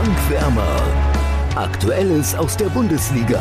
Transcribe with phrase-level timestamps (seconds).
[0.00, 0.82] Bankwärmer.
[1.56, 3.38] Aktuelles aus der Bundesliga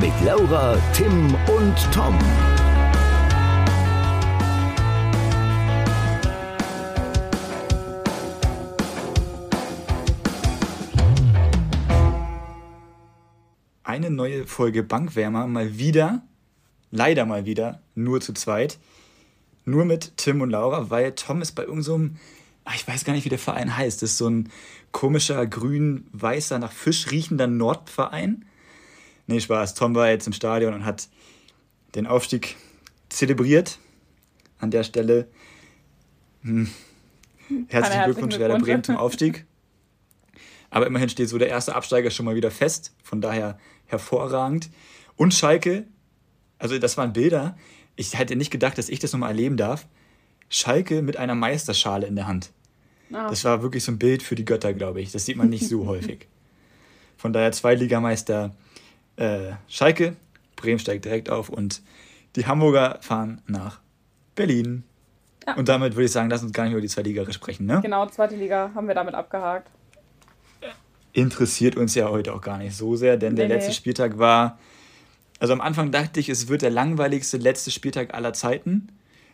[0.00, 2.18] mit Laura, Tim und Tom.
[13.84, 16.22] Eine neue Folge Bankwärmer, mal wieder,
[16.90, 18.80] leider mal wieder, nur zu zweit.
[19.64, 22.43] Nur mit Tim und Laura, weil Tom ist bei irgendeinem, so
[22.74, 24.02] ich weiß gar nicht, wie der Verein heißt.
[24.02, 24.50] Das ist so ein
[24.92, 28.46] komischer, grün-weißer, nach Fisch riechender Nordverein.
[29.26, 29.74] Nee, Spaß.
[29.74, 31.08] Tom war jetzt im Stadion und hat
[31.94, 32.56] den Aufstieg
[33.08, 33.78] zelebriert.
[34.58, 35.28] An der Stelle
[36.42, 36.70] hm,
[37.68, 39.44] herzlichen Glückwunsch, Werder Bremen zum Aufstieg.
[40.70, 42.94] Aber immerhin steht so der erste Absteiger schon mal wieder fest.
[43.02, 44.70] Von daher hervorragend.
[45.16, 45.86] Und Schalke,
[46.58, 47.56] also das waren Bilder.
[47.96, 49.86] Ich hätte nicht gedacht, dass ich das nochmal erleben darf.
[50.54, 52.50] Schalke mit einer Meisterschale in der Hand.
[53.10, 53.16] Oh.
[53.28, 55.12] Das war wirklich so ein Bild für die Götter, glaube ich.
[55.12, 56.26] Das sieht man nicht so häufig.
[57.16, 58.54] Von daher Zweiligameister
[59.16, 60.16] äh, Schalke,
[60.56, 61.82] Bremen steigt direkt auf und
[62.36, 63.80] die Hamburger fahren nach
[64.34, 64.84] Berlin.
[65.46, 65.56] Ja.
[65.56, 67.80] Und damit würde ich sagen, lass uns gar nicht über die zweite Liga sprechen, ne?
[67.82, 69.70] Genau, zweite Liga haben wir damit abgehakt
[71.14, 74.58] interessiert uns ja heute auch gar nicht so sehr, denn der nee, letzte Spieltag war.
[75.38, 78.88] Also am Anfang dachte ich, es wird der langweiligste letzte Spieltag aller Zeiten.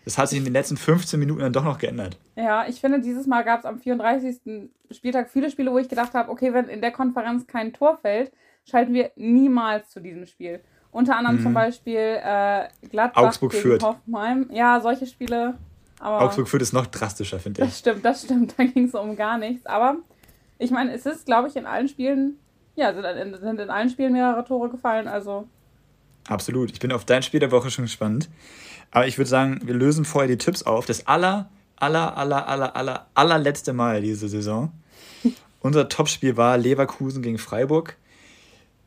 [0.05, 2.19] Das hat sich in den letzten 15 Minuten dann doch noch geändert.
[2.37, 4.71] Ja, ich finde, dieses Mal gab es am 34.
[4.91, 8.33] Spieltag viele Spiele, wo ich gedacht habe, okay, wenn in der Konferenz kein Tor fällt,
[8.69, 10.61] schalten wir niemals zu diesem Spiel.
[10.93, 11.43] Unter anderem mhm.
[11.43, 13.83] zum Beispiel äh, Gladbach Augsburg gegen Fürth.
[13.83, 14.49] Hoffenheim.
[14.53, 15.55] Ja, solche Spiele.
[16.01, 17.69] Aber Augsburg Fürth ist noch drastischer, finde ich.
[17.69, 18.55] Das stimmt, das stimmt.
[18.59, 19.67] Da ging es um gar nichts.
[19.67, 19.97] Aber
[20.59, 22.39] ich meine, es ist, glaube ich, in allen Spielen,
[22.75, 25.47] ja, sind in, sind in allen Spielen mehrere Tore gefallen, also.
[26.29, 26.71] Absolut.
[26.71, 28.29] Ich bin auf dein Spiel der Woche schon gespannt.
[28.91, 30.87] Aber ich würde sagen, wir lösen vorher die Tipps auf.
[30.87, 34.73] Das aller, aller, aller, aller, aller, allerletzte Mal diese Saison.
[35.61, 37.97] Unser Topspiel war Leverkusen gegen Freiburg.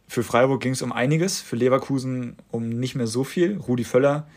[0.08, 3.58] Für Freiburg ging es um einiges, für Leverkusen um nicht mehr so viel.
[3.58, 4.28] Rudi Völler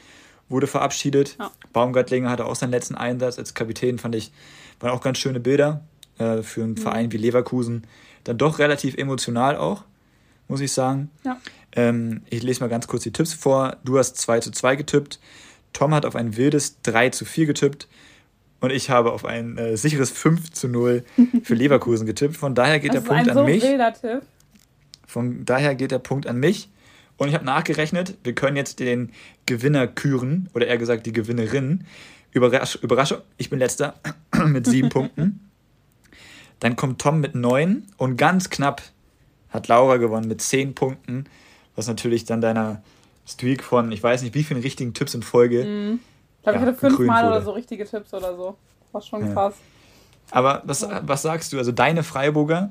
[0.49, 1.37] wurde verabschiedet.
[1.39, 1.51] Ja.
[1.73, 4.33] Baumgartlinger hatte auch seinen letzten Einsatz als Kapitän, fand ich,
[4.81, 5.83] waren auch ganz schöne Bilder
[6.19, 6.77] äh, für einen mhm.
[6.79, 7.87] Verein wie Leverkusen
[8.27, 9.85] dann doch relativ emotional auch,
[10.49, 11.11] muss ich sagen.
[11.25, 11.39] Ja.
[11.73, 13.77] Ähm, ich lese mal ganz kurz die Tipps vor.
[13.85, 15.21] Du hast 2 zu 2 getippt.
[15.77, 17.87] Tom hat auf ein wildes 3 zu 4 getippt.
[18.61, 21.05] Und ich habe auf ein äh, sicheres 5 zu 0
[21.43, 22.35] für Leverkusen getippt.
[22.35, 23.63] Von daher geht das der Punkt an so mich.
[23.63, 24.23] Wilder Tipp.
[25.07, 26.71] Von daher geht der Punkt an mich.
[27.19, 29.13] Und ich habe nachgerechnet, wir können jetzt den
[29.45, 31.85] Gewinner küren, oder eher gesagt die Gewinnerin.
[32.33, 34.01] Überrasch Überraschung, ich bin letzter
[34.47, 35.51] mit sieben Punkten.
[36.61, 38.81] Dann kommt Tom mit neun und ganz knapp
[39.51, 41.27] hat Laura gewonnen mit zehn Punkten,
[41.75, 42.83] was natürlich dann deiner
[43.27, 45.65] Streak von, ich weiß nicht, wie vielen richtigen Tipps in Folge.
[45.65, 46.01] Mhm.
[46.39, 48.57] Ich glaube, ja, ich hatte fünfmal oder so richtige Tipps oder so.
[48.93, 49.55] War schon krass.
[50.31, 51.59] Aber was, was sagst du?
[51.59, 52.71] Also deine Freiburger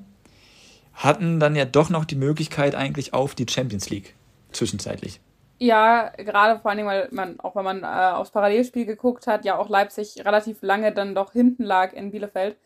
[0.94, 4.16] hatten dann ja doch noch die Möglichkeit eigentlich auf die Champions League
[4.52, 5.20] zwischenzeitlich.
[5.58, 9.58] Ja, gerade vor allem, weil man, auch wenn man äh, aufs Parallelspiel geguckt hat, ja
[9.58, 12.58] auch Leipzig relativ lange dann doch hinten lag in Bielefeld.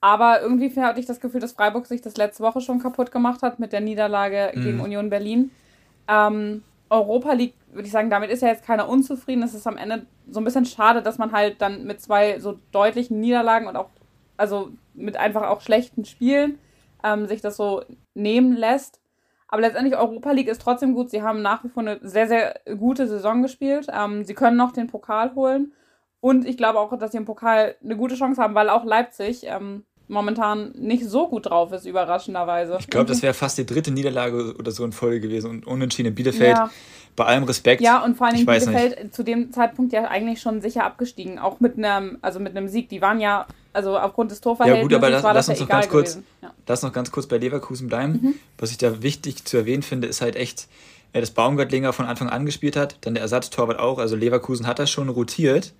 [0.00, 3.42] Aber irgendwie hatte ich das Gefühl, dass Freiburg sich das letzte Woche schon kaputt gemacht
[3.42, 4.62] hat mit der Niederlage mhm.
[4.62, 5.50] gegen Union Berlin.
[6.08, 9.42] Ähm, Europa League, würde ich sagen, damit ist ja jetzt keiner unzufrieden.
[9.42, 12.58] Es ist am Ende so ein bisschen schade, dass man halt dann mit zwei so
[12.70, 13.88] deutlichen Niederlagen und auch,
[14.36, 16.58] also mit einfach auch schlechten Spielen
[17.02, 17.82] ähm, sich das so
[18.12, 19.00] nehmen lässt.
[19.48, 21.10] Aber letztendlich Europa League ist trotzdem gut.
[21.10, 23.86] Sie haben nach wie vor eine sehr, sehr gute Saison gespielt.
[23.90, 25.72] Ähm, sie können noch den Pokal holen.
[26.20, 29.44] Und ich glaube auch, dass sie im Pokal eine gute Chance haben, weil auch Leipzig
[29.46, 32.76] ähm, momentan nicht so gut drauf ist, überraschenderweise.
[32.78, 36.08] Ich glaube, das wäre fast die dritte Niederlage oder so in Folge gewesen und unentschieden
[36.08, 36.56] in Bielefeld.
[36.56, 36.70] Ja.
[37.16, 37.82] Bei allem Respekt.
[37.82, 39.14] Ja, und vor allem Bielefeld nicht.
[39.14, 42.88] zu dem Zeitpunkt ja eigentlich schon sicher abgestiegen, auch mit einem, also mit einem Sieg.
[42.88, 45.64] Die waren ja, also aufgrund des Torverhältnisses ja, gut, aber lass, war lass uns ja
[45.64, 46.52] noch ganz kurz, ja.
[46.66, 48.12] lass noch ganz kurz bei Leverkusen bleiben.
[48.22, 48.34] Mhm.
[48.56, 50.68] Was ich da wichtig zu erwähnen finde, ist halt echt,
[51.12, 53.98] äh, dass Baumgartlinger von Anfang an gespielt hat, dann der Ersatztorwart auch.
[53.98, 55.74] Also Leverkusen hat das schon rotiert,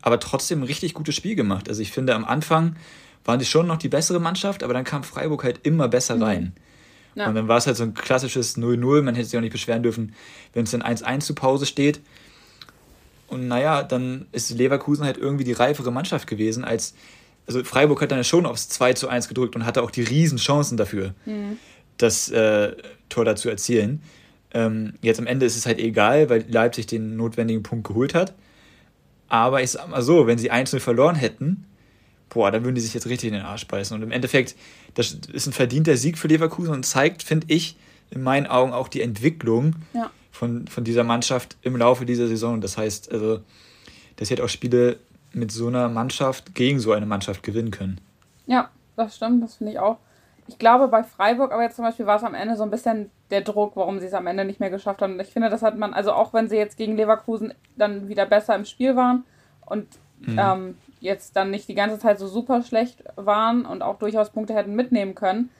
[0.00, 1.68] aber trotzdem ein richtig gutes Spiel gemacht.
[1.68, 2.76] Also ich finde am Anfang
[3.24, 6.22] waren die schon noch die bessere Mannschaft, aber dann kam Freiburg halt immer besser mhm.
[6.22, 6.52] rein.
[7.14, 7.28] Ja.
[7.28, 9.02] Und dann war es halt so ein klassisches 0-0.
[9.02, 10.14] Man hätte sich auch nicht beschweren dürfen,
[10.52, 12.00] wenn es dann 1-1 zu Pause steht.
[13.26, 16.94] Und naja, dann ist Leverkusen halt irgendwie die reifere Mannschaft gewesen, als.
[17.46, 20.76] Also Freiburg hat dann schon aufs 2 zu 1 gedrückt und hatte auch die Riesenchancen
[20.76, 21.56] dafür, mhm.
[21.96, 22.76] das äh,
[23.08, 24.02] Tor da zu erzielen.
[24.52, 28.34] Ähm, jetzt am Ende ist es halt egal, weil Leipzig den notwendigen Punkt geholt hat.
[29.28, 31.64] Aber ich sag mal so, wenn sie 1-0 verloren hätten,
[32.30, 33.94] boah, dann würden die sich jetzt richtig in den Arsch beißen.
[33.94, 34.56] Und im Endeffekt,
[34.94, 37.76] das ist ein verdienter Sieg für Leverkusen und zeigt, finde ich,
[38.10, 40.10] in meinen Augen auch die Entwicklung ja.
[40.30, 42.60] von, von dieser Mannschaft im Laufe dieser Saison.
[42.60, 43.40] Das heißt, also,
[44.16, 44.98] dass sie halt auch Spiele
[45.32, 48.00] mit so einer Mannschaft gegen so eine Mannschaft gewinnen können.
[48.46, 49.98] Ja, das stimmt, das finde ich auch.
[50.48, 53.10] ich glaube bei Freiburg, aber jetzt zum Beispiel war es am Ende so ein bisschen
[53.30, 55.12] der Druck, warum sie es am Ende nicht mehr geschafft haben.
[55.12, 58.26] Und ich finde, das hat man, also auch wenn sie jetzt gegen Leverkusen dann wieder
[58.26, 59.24] besser im Spiel waren
[59.64, 59.86] und
[60.20, 60.38] mhm.
[60.38, 64.54] ähm, jetzt dann nicht die ganze Zeit so super schlecht waren und auch durchaus Punkte
[64.54, 65.50] hätten mitnehmen können,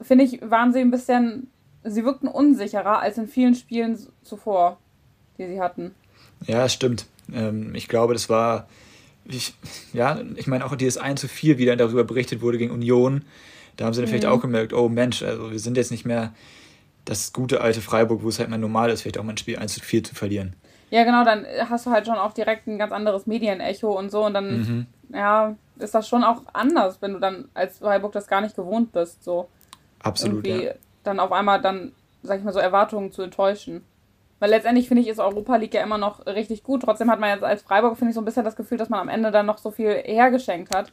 [0.00, 1.48] finde ich, waren sie ein bisschen,
[1.84, 4.78] sie wirkten unsicherer als in vielen Spielen zuvor,
[5.38, 5.94] die sie hatten.
[6.46, 7.06] Ja, stimmt.
[7.32, 8.66] Ähm, ich glaube, das war,
[9.26, 9.54] ich,
[9.92, 13.24] ja, ich meine auch dieses 1 zu 4, wie dann darüber berichtet wurde gegen Union,
[13.76, 14.10] da haben sie dann mhm.
[14.10, 16.34] vielleicht auch gemerkt, oh Mensch, also wir sind jetzt nicht mehr
[17.04, 19.58] das gute alte Freiburg, wo es halt mal normal ist, vielleicht auch mal ein Spiel
[19.58, 20.54] 1 zu 4 zu verlieren.
[20.90, 24.26] Ja, genau, dann hast du halt schon auch direkt ein ganz anderes Medienecho und so
[24.26, 24.86] und dann, mhm.
[25.14, 28.92] ja, ist das schon auch anders, wenn du dann als Freiburg das gar nicht gewohnt
[28.92, 29.48] bist, so.
[30.02, 30.72] Absolut, Irgendwie ja.
[31.04, 31.92] dann auf einmal dann,
[32.22, 33.84] sag ich mal so, Erwartungen zu enttäuschen.
[34.40, 36.82] Weil letztendlich finde ich, ist Europa League ja immer noch richtig gut.
[36.82, 39.00] Trotzdem hat man jetzt als Freiburg, finde ich, so ein bisschen das Gefühl, dass man
[39.00, 40.92] am Ende dann noch so viel hergeschenkt hat.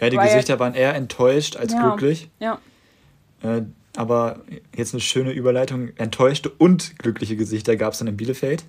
[0.00, 2.30] Ja, die Gesichter waren eher enttäuscht als ja, glücklich.
[2.40, 2.58] Ja.
[3.42, 3.62] Äh,
[3.96, 4.40] aber
[4.74, 5.90] jetzt eine schöne Überleitung.
[5.96, 8.64] Enttäuschte und glückliche Gesichter gab es dann in Bielefeld.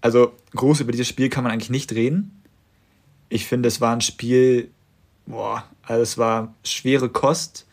[0.00, 2.42] Also groß über dieses Spiel kann man eigentlich nicht reden.
[3.28, 4.70] Ich finde, es war ein Spiel,
[5.26, 7.66] boah, also es war schwere Kost.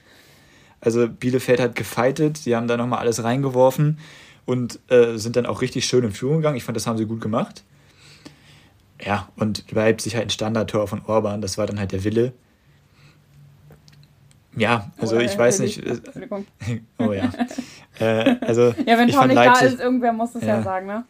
[0.82, 4.00] Also Bielefeld hat gefeitet, sie haben da nochmal alles reingeworfen
[4.46, 6.58] und äh, sind dann auch richtig schön in Führung gegangen.
[6.58, 7.64] Ich fand, das haben sie gut gemacht.
[9.02, 12.34] Ja, und Leipzig halt ein Standardtor von Orban, das war dann halt der Wille.
[14.56, 15.86] Ja, also oh, ich weiß nicht.
[15.86, 16.00] Äh,
[16.98, 17.32] oh ja.
[18.00, 20.88] äh, also, ja, wenn Tom nicht Leipzig, da ist, irgendwer muss es ja, ja sagen,
[20.88, 21.04] ne?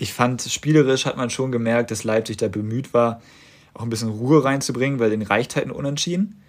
[0.00, 3.20] Ich fand, spielerisch hat man schon gemerkt, dass Leipzig da bemüht war,
[3.74, 6.40] auch ein bisschen Ruhe reinzubringen, weil den reicht halt ein Unentschieden.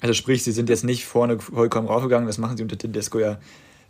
[0.00, 3.38] Also sprich, sie sind jetzt nicht vorne vollkommen raufgegangen, das machen sie unter Tedesco ja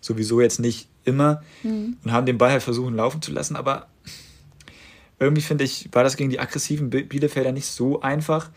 [0.02, 1.96] sowieso jetzt nicht immer mhm.
[2.04, 3.86] und haben den Ball halt versuchen laufen zu lassen, aber
[5.18, 8.50] irgendwie finde ich, war das gegen die aggressiven Bielefelder nicht so einfach.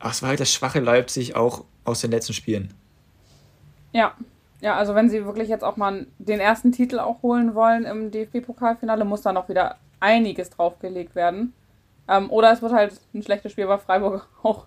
[0.00, 2.74] Ach, es war halt das schwache Leipzig auch aus den letzten Spielen.
[3.92, 4.14] Ja,
[4.60, 8.10] ja, also wenn sie wirklich jetzt auch mal den ersten Titel auch holen wollen im
[8.10, 11.54] DFB-Pokalfinale, muss da noch wieder einiges draufgelegt werden.
[12.08, 14.66] Ähm, oder es wird halt ein schlechtes Spiel, weil Freiburg auch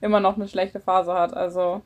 [0.00, 1.34] immer noch eine schlechte Phase hat.
[1.34, 1.82] Also,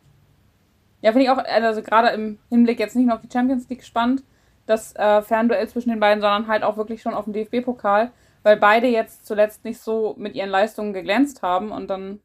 [1.00, 3.84] ja, finde ich auch, also gerade im Hinblick jetzt nicht nur auf die Champions League
[3.84, 4.22] spannend,
[4.66, 8.10] das äh, Fernduell zwischen den beiden, sondern halt auch wirklich schon auf den DFB-Pokal,
[8.42, 12.20] weil beide jetzt zuletzt nicht so mit ihren Leistungen geglänzt haben und dann,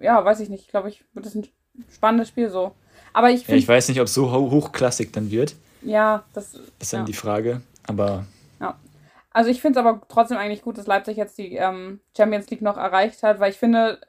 [0.00, 1.46] ja, weiß ich nicht, glaube ich, wird das ein
[1.88, 2.72] spannendes Spiel so.
[3.12, 3.46] Aber ich.
[3.46, 5.54] Ja, ich weiß nicht, ob es so hochklassig dann wird.
[5.82, 7.06] Ja, das, das ist dann ja.
[7.06, 8.26] die Frage, aber.
[8.60, 8.76] Ja.
[9.30, 12.62] Also ich finde es aber trotzdem eigentlich gut, dass Leipzig jetzt die ähm, Champions League
[12.62, 14.00] noch erreicht hat, weil ich finde,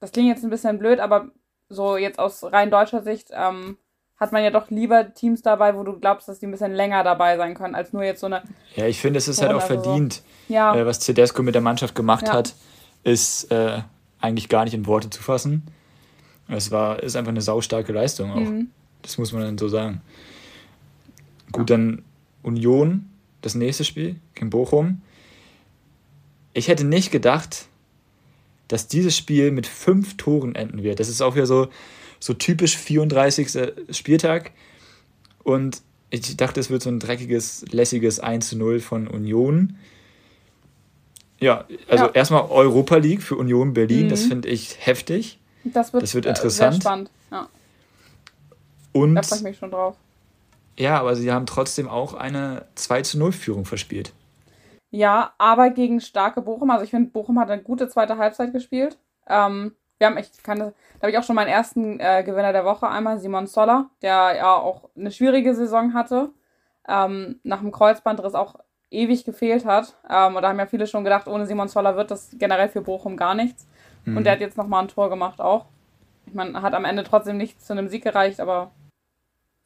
[0.00, 1.28] das klingt jetzt ein bisschen blöd, aber
[1.68, 3.78] so jetzt aus rein deutscher Sicht ähm,
[4.16, 7.02] hat man ja doch lieber Teams dabei, wo du glaubst, dass die ein bisschen länger
[7.02, 8.42] dabei sein können, als nur jetzt so eine.
[8.76, 10.22] Ja, ich finde, es ist halt auch verdient.
[10.48, 10.74] Ja.
[10.74, 12.34] Äh, was Cedesco mit der Mannschaft gemacht ja.
[12.34, 12.54] hat,
[13.02, 13.80] ist äh,
[14.20, 15.66] eigentlich gar nicht in Worte zu fassen.
[16.48, 18.36] Es war, ist einfach eine saustarke Leistung auch.
[18.36, 18.68] Mhm.
[19.02, 20.00] Das muss man dann so sagen.
[21.52, 22.02] Gut, dann
[22.42, 23.06] Union,
[23.42, 25.02] das nächste Spiel gegen Bochum.
[26.52, 27.66] Ich hätte nicht gedacht,
[28.68, 31.00] dass dieses Spiel mit fünf Toren enden wird.
[31.00, 31.68] Das ist auch wieder so,
[32.20, 33.72] so typisch 34.
[33.90, 34.52] Spieltag.
[35.42, 39.76] Und ich dachte, es wird so ein dreckiges, lässiges 1 zu 0 von Union.
[41.40, 42.10] Ja, also ja.
[42.12, 44.08] erstmal Europa League für Union Berlin, mhm.
[44.08, 45.38] das finde ich heftig.
[45.64, 46.74] Das wird, das wird interessant.
[46.74, 47.48] Sehr spannend, ja.
[48.92, 49.96] Und, da freue ich mich schon drauf.
[50.78, 54.12] Ja, aber sie haben trotzdem auch eine 2 zu 0 Führung verspielt.
[54.90, 56.70] Ja, aber gegen starke Bochum.
[56.70, 58.96] Also ich finde, Bochum hat eine gute zweite Halbzeit gespielt.
[59.28, 62.64] Ähm, wir haben echt keine, da habe ich auch schon meinen ersten äh, Gewinner der
[62.64, 66.30] Woche einmal, Simon Zoller, der ja auch eine schwierige Saison hatte.
[66.86, 68.56] Ähm, nach dem Kreuzbandriss auch
[68.90, 69.96] ewig gefehlt hat.
[70.08, 72.82] Ähm, und da haben ja viele schon gedacht, ohne Simon Zoller wird das generell für
[72.82, 73.66] Bochum gar nichts.
[74.04, 74.16] Mhm.
[74.16, 75.66] Und der hat jetzt nochmal ein Tor gemacht auch.
[76.26, 78.70] Ich meine, hat am Ende trotzdem nicht zu einem Sieg gereicht, aber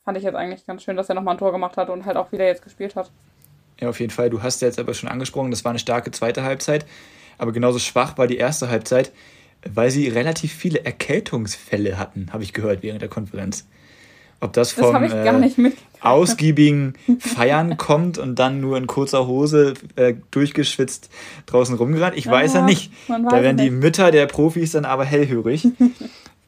[0.05, 2.17] fand ich jetzt eigentlich ganz schön, dass er nochmal ein Tor gemacht hat und halt
[2.17, 3.11] auch wieder jetzt gespielt hat.
[3.81, 4.31] Ja, auf jeden Fall.
[4.31, 6.85] Du hast ja jetzt aber schon angesprochen, das war eine starke zweite Halbzeit.
[7.37, 9.13] Aber genauso schwach war die erste Halbzeit,
[9.63, 13.69] weil sie relativ viele Erkältungsfälle hatten, habe ich gehört während der Konferenz.
[14.41, 20.15] Ob das vom das äh, ausgiebigen Feiern kommt und dann nur in kurzer Hose äh,
[20.31, 21.11] durchgeschwitzt
[21.47, 22.93] draußen rumgerannt, ich ja, weiß ja nicht.
[23.09, 23.67] Da werden nicht.
[23.67, 25.67] die Mütter der Profis dann aber hellhörig.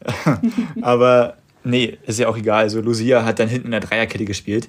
[0.83, 2.63] aber nee, ist ja auch egal.
[2.63, 4.69] Also Lucia hat dann hinten in der Dreierkette gespielt.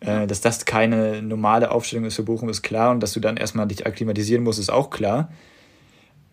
[0.00, 2.90] Äh, dass das keine normale Aufstellung ist für Bochum, ist klar.
[2.90, 5.30] Und dass du dann erstmal dich akklimatisieren musst, ist auch klar.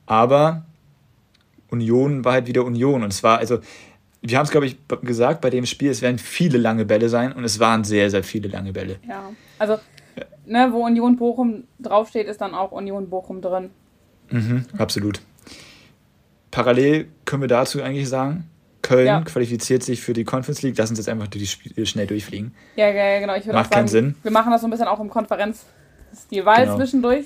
[0.07, 0.65] Aber
[1.69, 3.03] Union war halt wieder Union.
[3.03, 3.59] Und es war, also,
[4.21, 7.31] wir haben es, glaube ich, gesagt bei dem Spiel, es werden viele lange Bälle sein.
[7.31, 8.97] Und es waren sehr, sehr viele lange Bälle.
[9.07, 9.77] Ja, also,
[10.45, 13.69] ne, wo Union Bochum draufsteht, ist dann auch Union Bochum drin.
[14.29, 15.21] Mhm, absolut.
[16.51, 18.49] parallel können wir dazu eigentlich sagen,
[18.81, 19.21] Köln ja.
[19.21, 20.77] qualifiziert sich für die Conference League.
[20.77, 22.53] Lass uns jetzt einfach die Spiele schnell durchfliegen.
[22.75, 23.35] Ja, ja, genau.
[23.35, 24.15] Ich würde Macht sagen, keinen Sinn.
[24.23, 26.77] Wir machen das so ein bisschen auch im Konferenzstil, weil genau.
[26.77, 27.25] zwischendurch,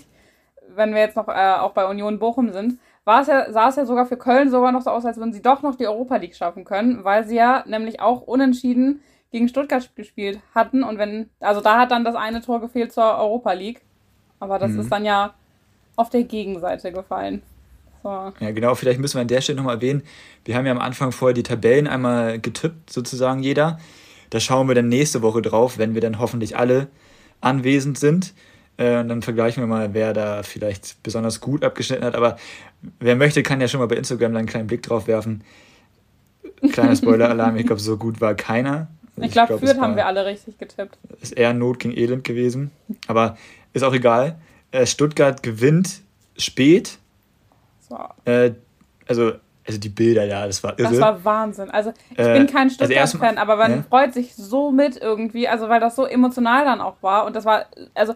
[0.75, 3.75] wenn wir jetzt noch äh, auch bei Union Bochum sind, war es ja, sah es
[3.75, 6.15] ja sogar für Köln sogar noch so aus, als würden sie doch noch die Europa
[6.17, 10.83] League schaffen können, weil sie ja nämlich auch unentschieden gegen Stuttgart gespielt hatten.
[10.83, 13.81] Und wenn, also da hat dann das eine Tor gefehlt zur Europa League.
[14.39, 14.81] Aber das mhm.
[14.81, 15.33] ist dann ja
[15.95, 17.41] auf der Gegenseite gefallen.
[18.03, 18.10] So.
[18.10, 20.03] Ja, genau, vielleicht müssen wir an der Stelle nochmal erwähnen,
[20.45, 23.79] wir haben ja am Anfang vorher die Tabellen einmal getippt, sozusagen jeder.
[24.29, 26.88] Da schauen wir dann nächste Woche drauf, wenn wir dann hoffentlich alle
[27.39, 28.33] anwesend sind.
[28.77, 32.15] Äh, und dann vergleichen wir mal, wer da vielleicht besonders gut abgeschnitten hat.
[32.15, 32.37] Aber
[32.99, 35.43] wer möchte, kann ja schon mal bei Instagram einen kleinen Blick drauf werfen.
[36.71, 38.87] Kleiner Spoiler-Alarm, ich glaube, so gut war keiner.
[39.17, 40.97] Ich, ich glaube, glaub, Fürth haben wir alle richtig getippt.
[41.21, 42.71] Ist eher Not gegen Elend gewesen.
[43.07, 43.37] Aber
[43.73, 44.39] ist auch egal.
[44.71, 46.01] Äh, Stuttgart gewinnt
[46.37, 46.97] spät
[48.25, 48.51] äh,
[49.07, 49.33] also,
[49.65, 50.89] also die Bilder, ja, das war irre.
[50.89, 51.69] Das war Wahnsinn.
[51.69, 53.83] Also ich äh, bin kein also Stuttgart-Fan, aber man ja.
[53.83, 57.25] freut sich so mit irgendwie, also weil das so emotional dann auch war.
[57.25, 58.13] Und das war, also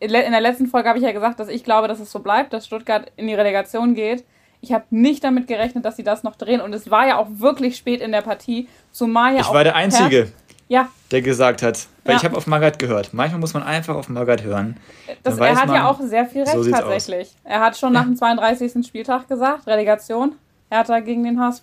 [0.00, 2.52] in der letzten Folge habe ich ja gesagt, dass ich glaube, dass es so bleibt,
[2.52, 4.24] dass Stuttgart in die Relegation geht.
[4.60, 6.60] Ich habe nicht damit gerechnet, dass sie das noch drehen.
[6.60, 8.68] Und es war ja auch wirklich spät in der Partie.
[8.90, 10.32] Zumal ja ich war der Einzige,
[10.68, 10.88] ja.
[11.10, 11.86] der gesagt hat.
[12.04, 12.18] Weil ja.
[12.18, 13.12] ich habe auf Magath gehört.
[13.12, 14.76] Manchmal muss man einfach auf Magath hören.
[15.22, 17.28] Das, er hat man, ja auch sehr viel recht so tatsächlich.
[17.28, 17.36] Aus.
[17.44, 18.86] Er hat schon nach dem 32.
[18.86, 20.34] Spieltag gesagt, Relegation,
[20.70, 21.62] Hertha gegen den HSV.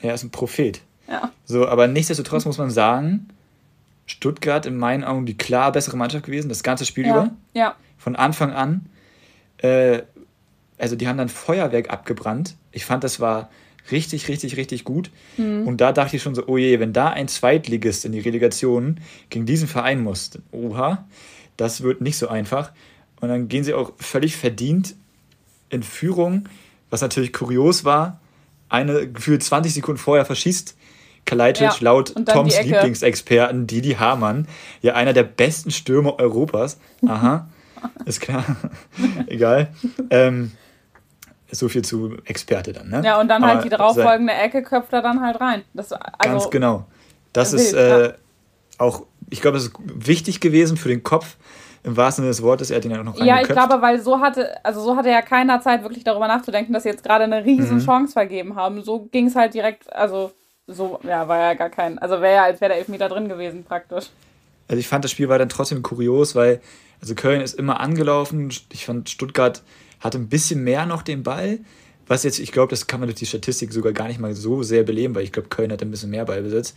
[0.00, 0.80] Er ist ein Prophet.
[1.08, 1.30] Ja.
[1.44, 3.28] So, aber nichtsdestotrotz muss man sagen,
[4.06, 7.10] Stuttgart in meinen Augen die klar bessere Mannschaft gewesen, das ganze Spiel ja.
[7.10, 7.30] über.
[7.52, 7.76] Ja.
[7.98, 8.86] Von Anfang an.
[9.58, 10.02] Äh,
[10.78, 12.56] also die haben dann Feuerwerk abgebrannt.
[12.70, 13.50] Ich fand, das war
[13.90, 15.10] richtig, richtig, richtig gut.
[15.36, 15.66] Mhm.
[15.66, 19.00] Und da dachte ich schon so, oh je, wenn da ein Zweitligist in die Relegation
[19.30, 21.06] gegen diesen Verein muss, oha,
[21.56, 22.72] das wird nicht so einfach.
[23.20, 24.94] Und dann gehen sie auch völlig verdient
[25.70, 26.48] in Führung,
[26.90, 28.20] was natürlich kurios war.
[28.68, 30.76] Eine gefühlt 20 Sekunden vorher verschießt
[31.26, 34.48] Kalajdzic ja, laut Toms Lieblingsexperten Didi Hamann,
[34.80, 36.78] ja einer der besten Stürmer Europas.
[37.06, 37.48] Aha,
[38.06, 38.44] ist klar.
[39.26, 39.68] Egal.
[40.10, 40.52] Ähm,
[41.50, 43.02] so viel zu Experte dann, ne?
[43.04, 45.62] Ja, und dann halt Aber halt die darauffolgende Ecke köpft er dann halt rein.
[45.74, 46.86] Das, also ganz genau.
[47.32, 48.14] Das wild, ist äh, ja.
[48.78, 51.36] auch, ich glaube, das ist wichtig gewesen für den Kopf,
[51.86, 54.00] im wahrsten Sinne des Wortes, er hat ihn ja auch noch Ja, ich glaube, weil
[54.00, 57.24] so hatte, also so hatte ja keiner Zeit, wirklich darüber nachzudenken, dass sie jetzt gerade
[57.24, 57.84] eine riesen mhm.
[57.84, 58.82] Chance vergeben haben.
[58.82, 60.32] So ging es halt direkt, also
[60.66, 63.64] so, ja, war ja gar kein, also wäre ja, als wäre der Elfmeter drin gewesen,
[63.64, 64.06] praktisch.
[64.68, 66.60] Also ich fand, das Spiel war dann trotzdem kurios, weil,
[67.00, 68.50] also Köln ist immer angelaufen.
[68.72, 69.62] Ich fand, Stuttgart
[70.00, 71.60] hatte ein bisschen mehr noch den Ball.
[72.08, 74.62] Was jetzt, ich glaube, das kann man durch die Statistik sogar gar nicht mal so
[74.62, 76.74] sehr beleben, weil ich glaube, Köln hat ein bisschen mehr Ballbesitz.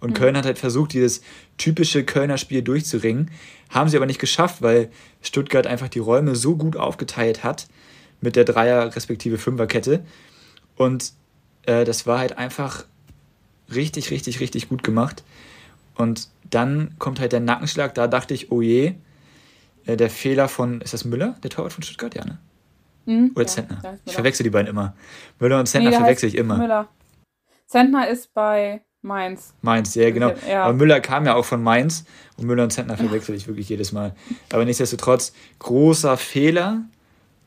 [0.00, 0.14] Und mhm.
[0.14, 1.22] Köln hat halt versucht, dieses
[1.58, 3.30] typische Kölner Spiel durchzuringen.
[3.68, 4.90] Haben sie aber nicht geschafft, weil
[5.22, 7.68] Stuttgart einfach die Räume so gut aufgeteilt hat
[8.20, 10.04] mit der Dreier- respektive Fünferkette.
[10.76, 11.12] Und
[11.66, 12.84] äh, das war halt einfach
[13.74, 15.22] richtig, richtig, richtig gut gemacht.
[15.96, 17.94] Und dann kommt halt der Nackenschlag.
[17.94, 18.94] Da dachte ich, oh je,
[19.86, 22.14] äh, der Fehler von, ist das Müller, der Torwart von Stuttgart?
[22.14, 22.38] Ja, ne?
[23.06, 23.32] Mhm.
[23.34, 23.98] Oder ja, Zentner.
[24.04, 24.94] Ich verwechsel die beiden immer.
[25.38, 26.56] Müller und Zentner nee, verwechsel ich immer.
[26.56, 26.88] Müller.
[27.66, 29.54] Zentner ist bei Mainz.
[29.62, 30.32] Mainz, ja, genau.
[30.48, 30.64] Ja.
[30.64, 32.04] Aber Müller kam ja auch von Mainz
[32.36, 34.14] und Müller und Zentner verwechsel ich wirklich jedes Mal.
[34.52, 36.82] Aber nichtsdestotrotz, großer Fehler.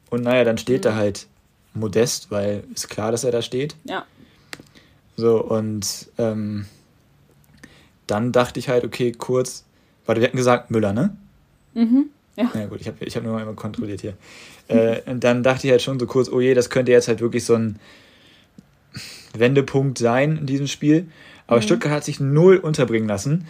[0.10, 0.92] Und naja, dann steht mhm.
[0.92, 1.28] er halt
[1.74, 3.76] modest, weil ist klar, dass er da steht.
[3.84, 4.06] Ja.
[5.16, 6.66] So, und ähm,
[8.08, 9.66] dann dachte ich halt, okay, kurz,
[10.06, 11.16] warte, wir hatten gesagt Müller, ne?
[11.74, 12.10] Mhm.
[12.36, 12.52] Ja.
[12.54, 14.16] Ja, gut, ich habe ich hab nur mal kontrolliert hier.
[14.68, 17.22] Äh, und dann dachte ich halt schon so kurz, oh je, das könnte jetzt halt
[17.22, 17.80] wirklich so ein
[19.38, 21.08] Wendepunkt sein in diesem Spiel.
[21.48, 21.64] Aber mhm.
[21.64, 23.48] Stuttgart hat sich null unterbringen lassen.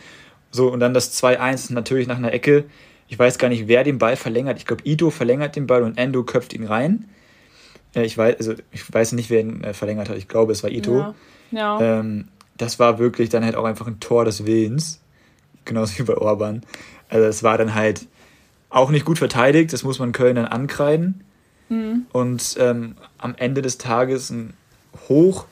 [0.52, 2.66] So, und dann das 2-1 natürlich nach einer Ecke.
[3.08, 4.58] Ich weiß gar nicht, wer den Ball verlängert.
[4.58, 7.06] Ich glaube, Ito verlängert den Ball und Endo köpft ihn rein.
[7.96, 10.18] Äh, ich, weiß, also, ich weiß nicht, wer ihn äh, verlängert hat.
[10.18, 10.98] Ich glaube, es war Ito.
[11.00, 11.16] Ja.
[11.54, 11.80] Ja.
[11.80, 15.02] Ähm, das war wirklich dann halt auch einfach ein Tor des Willens.
[15.66, 16.62] Genauso wie bei Orban.
[17.10, 18.08] Also, es war dann halt
[18.70, 21.24] auch nicht gut verteidigt, das muss man Köln dann ankreiden.
[21.70, 22.08] Mhm.
[22.12, 24.54] Und ähm, am Ende des Tages ein
[25.08, 25.46] hoch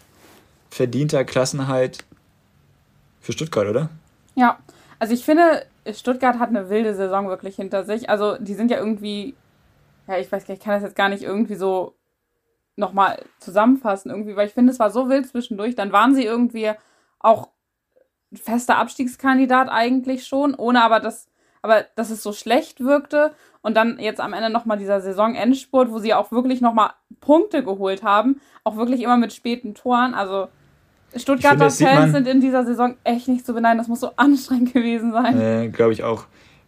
[0.70, 2.06] verdienter Klassenhalt
[3.20, 3.90] für Stuttgart, oder?
[4.36, 4.60] Ja,
[5.00, 8.10] also ich finde, Stuttgart hat eine wilde Saison wirklich hinter sich.
[8.10, 9.36] Also die sind ja irgendwie,
[10.08, 11.96] ja, ich weiß gar nicht, ich kann das jetzt gar nicht irgendwie so
[12.76, 15.76] nochmal zusammenfassen irgendwie, weil ich finde, es war so wild zwischendurch.
[15.76, 16.72] Dann waren sie irgendwie
[17.20, 17.50] auch
[18.34, 21.28] fester Abstiegskandidat eigentlich schon, ohne aber das
[21.62, 26.00] aber dass es so schlecht wirkte und dann jetzt am Ende nochmal dieser Saisonendspurt, wo
[26.00, 30.14] sie auch wirklich nochmal Punkte geholt haben, auch wirklich immer mit späten Toren.
[30.14, 30.48] Also
[31.16, 33.78] Stuttgarter finde, Fans sind in dieser Saison echt nicht zu beneiden.
[33.78, 35.40] Das muss so anstrengend gewesen sein.
[35.40, 36.26] Äh, Glaube ich auch.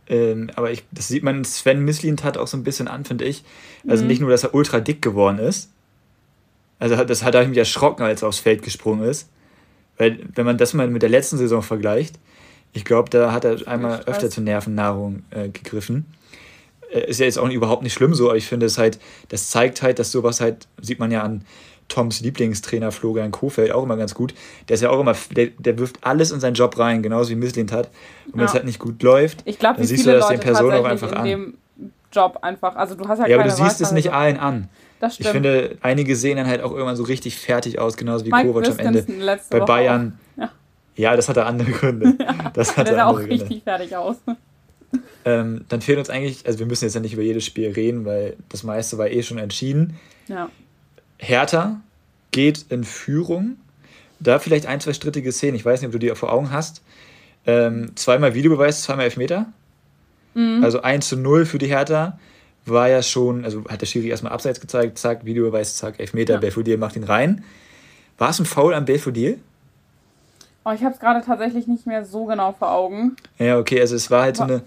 [0.07, 3.25] Ähm, aber ich, das sieht man Sven Mislint hat auch so ein bisschen an, finde
[3.25, 3.43] ich.
[3.87, 4.09] Also mhm.
[4.09, 5.72] nicht nur, dass er ultra dick geworden ist,
[6.83, 9.29] Also das hat mich erschrocken, als er aufs Feld gesprungen ist.
[9.97, 12.19] Weil, wenn man das mal mit der letzten Saison vergleicht,
[12.73, 16.05] ich glaube, da hat er einmal öfter zur Nervennahrung äh, gegriffen.
[16.91, 18.99] Äh, ist ja jetzt auch überhaupt nicht schlimm so, aber ich finde es halt,
[19.29, 21.45] das zeigt halt, dass sowas halt, sieht man ja an
[21.87, 24.33] Toms Lieblingstrainer Florian Kofeld auch immer ganz gut.
[24.67, 27.35] Der ist ja auch immer, der, der wirft alles in seinen Job rein, genauso wie
[27.35, 27.91] Misslint hat.
[28.25, 30.73] Und wenn es halt nicht gut läuft, ich glaub, dann siehst du das den Personen
[30.79, 31.23] auch einfach an.
[31.23, 31.53] Dem
[32.11, 34.67] Job einfach, also du hast ja, ja aber du siehst es nicht allen an.
[35.03, 35.25] Das stimmt.
[35.25, 38.47] Ich finde, einige sehen dann halt auch irgendwann so richtig fertig aus, genauso wie Mike
[38.47, 39.05] Kovac am Ende
[39.49, 40.17] bei Bayern.
[40.37, 40.49] Ja.
[40.95, 41.15] ja.
[41.17, 42.17] das hatte andere Gründe.
[42.53, 43.31] Das hatte der sah auch Gründe.
[43.33, 44.15] richtig fertig aus.
[45.25, 48.05] Ähm, dann fehlt uns eigentlich, also wir müssen jetzt ja nicht über jedes Spiel reden,
[48.05, 49.99] weil das meiste war eh schon entschieden.
[50.29, 50.49] Ja.
[51.17, 51.81] Hertha
[52.31, 53.57] geht in Führung.
[54.21, 55.55] Da vielleicht ein, zwei strittige Szenen.
[55.55, 56.81] Ich weiß nicht, ob du die vor Augen hast.
[57.45, 59.47] Ähm, zweimal Videobeweis, zweimal Elfmeter.
[60.33, 60.63] Mhm.
[60.63, 62.17] Also 1 zu 0 für die Hertha.
[62.65, 66.39] War ja schon, also hat der Schiri erstmal abseits gezeigt, zack, Videobeweis, zack, Elfmeter, ja.
[66.39, 67.43] Belfodil macht ihn rein.
[68.17, 69.39] War es ein Foul am Belfodil?
[70.65, 73.17] Oh, ich habe es gerade tatsächlich nicht mehr so genau vor Augen.
[73.37, 74.61] Ja, okay, also es war halt so eine.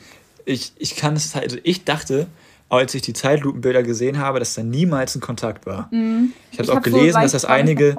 [0.45, 2.27] Ich, ich kann es halt, also ich dachte,
[2.69, 5.89] als ich die Zeitlupenbilder gesehen habe, dass da niemals ein Kontakt war.
[5.91, 6.33] Mhm.
[6.53, 7.97] Ich habe auch hab gelesen, so dass das einige.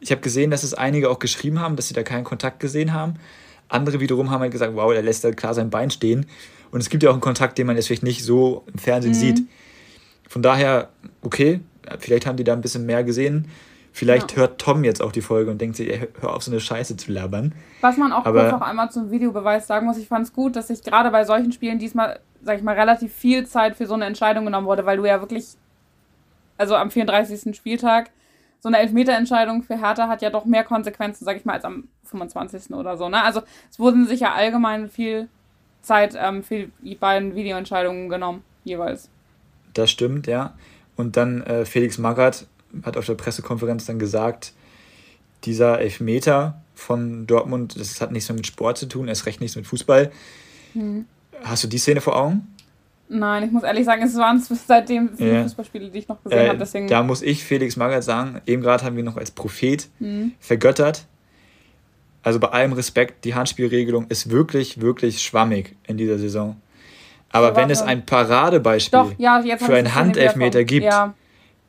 [0.00, 2.92] Ich habe gesehen, dass es einige auch geschrieben haben, dass sie da keinen Kontakt gesehen
[2.92, 3.14] haben.
[3.68, 6.26] Andere wiederum haben halt gesagt, wow, der lässt da klar sein Bein stehen.
[6.70, 9.12] Und es gibt ja auch einen Kontakt, den man jetzt vielleicht nicht so im Fernsehen
[9.12, 9.16] mhm.
[9.16, 9.42] sieht.
[10.28, 10.90] Von daher,
[11.22, 11.60] okay,
[11.98, 13.48] vielleicht haben die da ein bisschen mehr gesehen.
[13.92, 14.38] Vielleicht ja.
[14.38, 16.96] hört Tom jetzt auch die Folge und denkt sich, ey, hör auf, so eine Scheiße
[16.96, 17.54] zu labern.
[17.80, 20.54] Was man auch Aber, kurz noch einmal zum Videobeweis sagen muss, ich fand es gut,
[20.54, 23.94] dass sich gerade bei solchen Spielen diesmal sag ich mal, relativ viel Zeit für so
[23.94, 25.56] eine Entscheidung genommen wurde, weil du ja wirklich,
[26.56, 27.56] also am 34.
[27.56, 28.10] Spieltag,
[28.60, 31.88] so eine Elfmeterentscheidung für Hertha hat ja doch mehr Konsequenzen, sag ich mal, als am
[32.04, 32.72] 25.
[32.74, 33.08] oder so.
[33.08, 33.22] Ne?
[33.22, 35.28] Also es wurden sich ja allgemein viel
[35.88, 39.08] Zeit ähm, für die beiden Videoentscheidungen genommen, jeweils.
[39.74, 40.54] Das stimmt, ja.
[40.96, 42.46] Und dann äh, Felix Magath
[42.82, 44.52] hat auf der Pressekonferenz dann gesagt,
[45.44, 49.56] dieser Elfmeter von Dortmund, das hat nichts mehr mit Sport zu tun, erst recht nichts
[49.56, 50.12] mit Fußball.
[50.74, 51.06] Mhm.
[51.42, 52.54] Hast du die Szene vor Augen?
[53.08, 55.42] Nein, ich muss ehrlich sagen, es waren seitdem viele yeah.
[55.44, 56.58] Fußballspiele, die ich noch gesehen äh, habe.
[56.58, 56.88] Deswegen...
[56.88, 60.32] Da muss ich Felix Magath sagen, eben gerade haben wir noch als Prophet mhm.
[60.40, 61.06] vergöttert.
[62.28, 66.60] Also bei allem Respekt, die Handspielregelung ist wirklich, wirklich schwammig in dieser Saison.
[67.30, 71.14] Aber wenn es ein Paradebeispiel Doch, ja, für einen Handelfmeter gibt, ja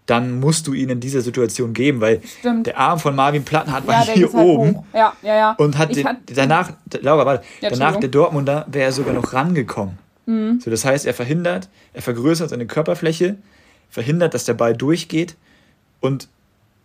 [0.06, 2.66] dann musst du ihn in dieser Situation geben, weil Stimmt.
[2.66, 4.84] der Arm von Marvin Plattenhardt war ja, hier halt oben hoch.
[4.92, 5.56] ja, ja, ja.
[5.60, 10.00] und hat den, danach, Laura, warte, danach der Dortmunder wäre er sogar noch rangekommen.
[10.26, 10.62] Mhm.
[10.62, 13.38] So, das heißt, er verhindert, er vergrößert seine Körperfläche,
[13.92, 15.36] verhindert, dass der Ball durchgeht
[16.00, 16.28] und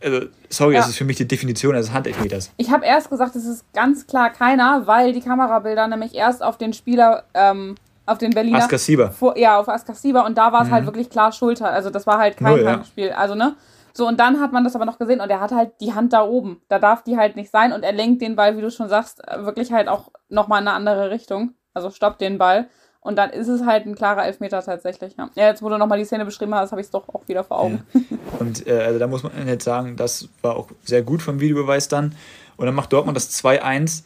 [0.04, 0.80] also, sorry, ja.
[0.80, 2.52] das ist für mich die Definition eines Handelfmeters.
[2.56, 6.58] Ich habe erst gesagt, es ist ganz klar keiner, weil die Kamerabilder nämlich erst auf
[6.58, 7.74] den Spieler ähm,
[8.06, 8.58] auf den Berliner.
[8.58, 9.10] Askasiba.
[9.10, 10.72] Vor, ja, auf Askasiba und da war es halt mhm.
[10.72, 11.70] halt wirklich klar Schulter.
[11.70, 13.08] Also das war halt kein Handspiel.
[13.08, 13.16] Ja.
[13.16, 13.56] Also, ne?
[13.96, 16.12] So, und dann hat man das aber noch gesehen und er hat halt die Hand
[16.12, 16.60] da oben.
[16.68, 19.22] Da darf die halt nicht sein und er lenkt den Ball, wie du schon sagst,
[19.36, 21.54] wirklich halt auch nochmal in eine andere Richtung.
[21.74, 22.68] Also stoppt den Ball.
[23.04, 25.14] Und dann ist es halt ein klarer Elfmeter tatsächlich.
[25.16, 27.22] Ja, ja jetzt, wo du nochmal die Szene beschrieben hast, habe ich es doch auch
[27.28, 27.84] wieder vor Augen.
[27.92, 28.00] Ja.
[28.40, 31.86] Und äh, also da muss man jetzt sagen, das war auch sehr gut vom Videobeweis
[31.86, 32.16] dann.
[32.56, 34.02] Und dann macht Dortmund das 2-1.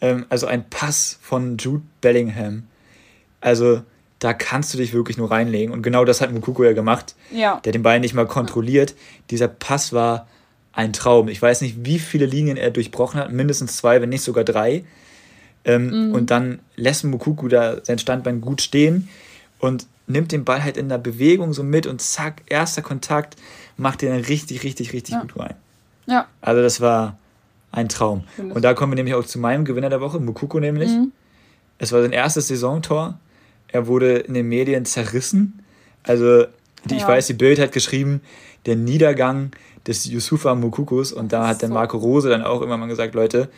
[0.00, 2.64] Ähm, also ein Pass von Jude Bellingham
[3.40, 3.82] also
[4.18, 5.72] da kannst du dich wirklich nur reinlegen.
[5.72, 7.14] Und genau das hat Mukuko ja gemacht.
[7.30, 7.60] Ja.
[7.64, 8.94] Der den Ball nicht mal kontrolliert.
[9.30, 10.26] Dieser Pass war
[10.72, 11.28] ein Traum.
[11.28, 13.32] Ich weiß nicht, wie viele Linien er durchbrochen hat.
[13.32, 14.84] Mindestens zwei, wenn nicht sogar drei.
[15.64, 16.14] Ähm, mhm.
[16.14, 19.08] Und dann lässt Mukuku da sein Standbein gut stehen
[19.58, 23.36] und nimmt den Ball halt in der Bewegung so mit und zack, erster Kontakt,
[23.76, 25.20] macht den richtig, richtig, richtig ja.
[25.20, 25.54] gut rein.
[26.06, 26.26] Ja.
[26.40, 27.18] Also das war
[27.70, 28.24] ein Traum.
[28.38, 30.90] Und da kommen wir nämlich auch zu meinem Gewinner der Woche, Mukuko nämlich.
[30.90, 31.12] Mhm.
[31.78, 33.18] Es war sein erstes Saisontor
[33.68, 35.62] er wurde in den Medien zerrissen.
[36.02, 36.46] Also,
[36.84, 36.96] die, ja.
[36.96, 38.22] ich weiß, die Bild hat geschrieben,
[38.66, 39.52] der Niedergang
[39.86, 41.12] des Yusufa Mukukus.
[41.12, 43.48] Und da hat der Marco Rose dann auch immer mal gesagt, Leute,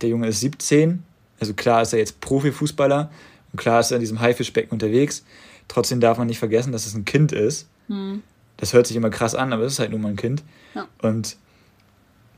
[0.00, 1.02] der Junge ist 17.
[1.44, 3.10] Also klar ist er jetzt Profifußballer
[3.52, 5.26] und klar ist er in diesem Haifischbecken unterwegs.
[5.68, 7.68] Trotzdem darf man nicht vergessen, dass es ein Kind ist.
[7.88, 8.22] Hm.
[8.56, 10.42] Das hört sich immer krass an, aber es ist halt nur mal ein Kind.
[10.74, 10.86] Ja.
[11.02, 11.36] Und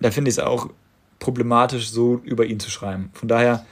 [0.01, 0.71] da finde ich es auch
[1.21, 3.11] problematisch, so über ihn zu schreiben.
[3.12, 3.64] Von daher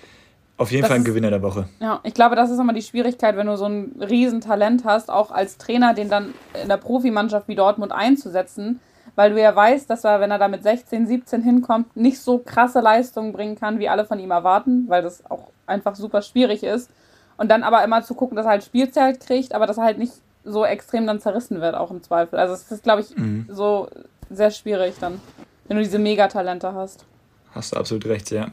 [0.57, 1.69] auf jeden das Fall ein Gewinner der Woche.
[1.81, 5.33] Ja, ich glaube, das ist immer die Schwierigkeit, wenn du so ein Riesentalent hast, auch
[5.33, 8.79] als Trainer, den dann in der Profimannschaft wie Dortmund einzusetzen,
[9.17, 12.39] weil du ja weißt, dass er, wenn er da mit 16, 17 hinkommt, nicht so
[12.39, 16.63] krasse Leistungen bringen kann, wie alle von ihm erwarten, weil das auch einfach super schwierig
[16.63, 16.91] ist.
[17.37, 19.99] Und dann aber immer zu gucken, dass er halt Spielzeit kriegt, aber dass er halt
[19.99, 20.13] nicht
[20.45, 22.39] so extrem dann zerrissen wird, auch im Zweifel.
[22.39, 23.47] Also es ist, glaube ich, mhm.
[23.51, 23.89] so
[24.31, 25.21] sehr schwierig dann,
[25.67, 27.05] wenn du diese Megatalente hast.
[27.53, 28.49] Hast du absolut recht, ja.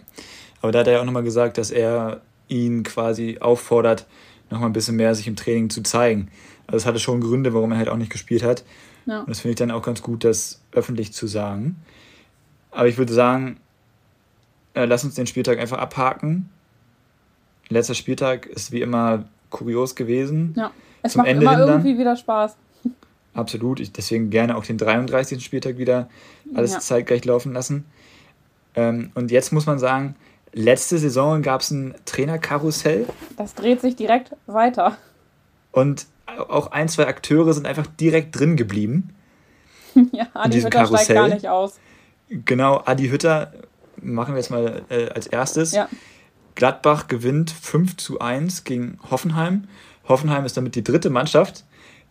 [0.62, 4.06] Aber da hat er ja auch nochmal gesagt, dass er ihn quasi auffordert,
[4.52, 6.30] nochmal ein bisschen mehr sich im Training zu zeigen.
[6.68, 8.64] Also es hatte schon Gründe, warum er halt auch nicht gespielt hat.
[9.06, 9.22] Ja.
[9.22, 11.78] Und das finde ich dann auch ganz gut, das öffentlich zu sagen.
[12.72, 13.58] Aber ich würde sagen,
[14.74, 16.50] äh, lass uns den Spieltag einfach abhaken.
[17.70, 20.54] Letzter Spieltag ist wie immer kurios gewesen.
[20.56, 22.56] Ja, es Zum macht Ende immer irgendwie wieder Spaß.
[23.34, 23.80] Absolut.
[23.80, 25.44] Ich deswegen gerne auch den 33.
[25.44, 26.10] Spieltag wieder
[26.54, 26.80] alles ja.
[26.80, 27.86] zeitgleich laufen lassen.
[28.76, 30.16] Ähm, und jetzt muss man sagen,
[30.54, 33.08] letzte Saison gab es ein Trainerkarussell.
[33.38, 34.98] Das dreht sich direkt weiter.
[35.72, 39.16] Und auch ein, zwei Akteure sind einfach direkt drin geblieben.
[40.12, 41.04] ja, Adi Hütter Karussell.
[41.04, 41.80] steigt gar nicht aus.
[42.30, 43.54] Genau, Adi Hütter
[43.98, 45.74] machen wir jetzt mal äh, als erstes.
[45.74, 45.90] Ja.
[46.56, 49.68] Gladbach gewinnt 5 zu 1 gegen Hoffenheim.
[50.08, 51.66] Hoffenheim ist damit die dritte Mannschaft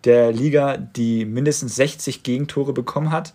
[0.04, 3.34] der Liga, die mindestens 60 Gegentore bekommen hat.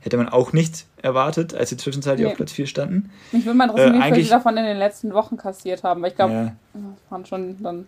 [0.00, 2.32] Hätte man auch nicht erwartet, als sie zwischenzeitlich nee.
[2.32, 3.10] auf Platz 4 standen.
[3.32, 6.02] Mich würde mal interessieren, äh, wie viel sie davon in den letzten Wochen kassiert haben,
[6.02, 6.52] weil ich glaube, ja.
[6.74, 7.86] das waren schon dann.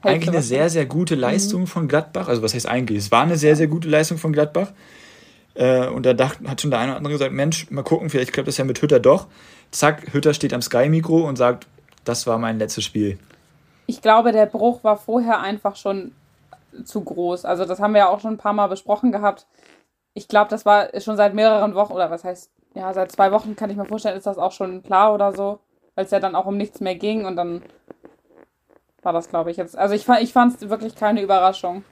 [0.00, 1.22] Hälfte eigentlich eine sehr, sehr gute mhm.
[1.22, 1.66] Leistung mhm.
[1.66, 2.28] von Gladbach.
[2.28, 2.98] Also, was heißt eigentlich?
[2.98, 4.72] Es war eine sehr, sehr gute Leistung von Gladbach.
[5.54, 8.32] Äh, und da dacht, hat schon der eine oder andere gesagt: Mensch, mal gucken, vielleicht
[8.32, 9.26] klappt das ja mit Hütter doch.
[9.72, 11.66] Zack, Hütter steht am Sky-Mikro und sagt:
[12.04, 13.18] Das war mein letztes Spiel.
[13.86, 16.12] Ich glaube, der Bruch war vorher einfach schon
[16.84, 17.44] zu groß.
[17.44, 19.46] Also, das haben wir ja auch schon ein paar Mal besprochen gehabt
[20.18, 23.54] ich glaube, das war schon seit mehreren Wochen, oder was heißt, ja, seit zwei Wochen
[23.54, 25.60] kann ich mir vorstellen, ist das auch schon klar oder so,
[25.94, 27.62] weil es ja dann auch um nichts mehr ging und dann
[29.02, 29.78] war das, glaube ich, jetzt.
[29.78, 31.84] Also ich, ich fand es wirklich keine Überraschung.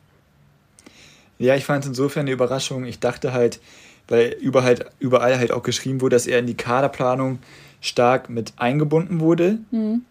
[1.38, 2.84] Ja, ich fand es insofern eine Überraschung.
[2.84, 3.60] Ich dachte halt,
[4.08, 7.38] weil überall halt, überall halt auch geschrieben wurde, dass er in die Kaderplanung
[7.80, 9.58] stark mit eingebunden wurde.
[9.70, 10.04] Mhm.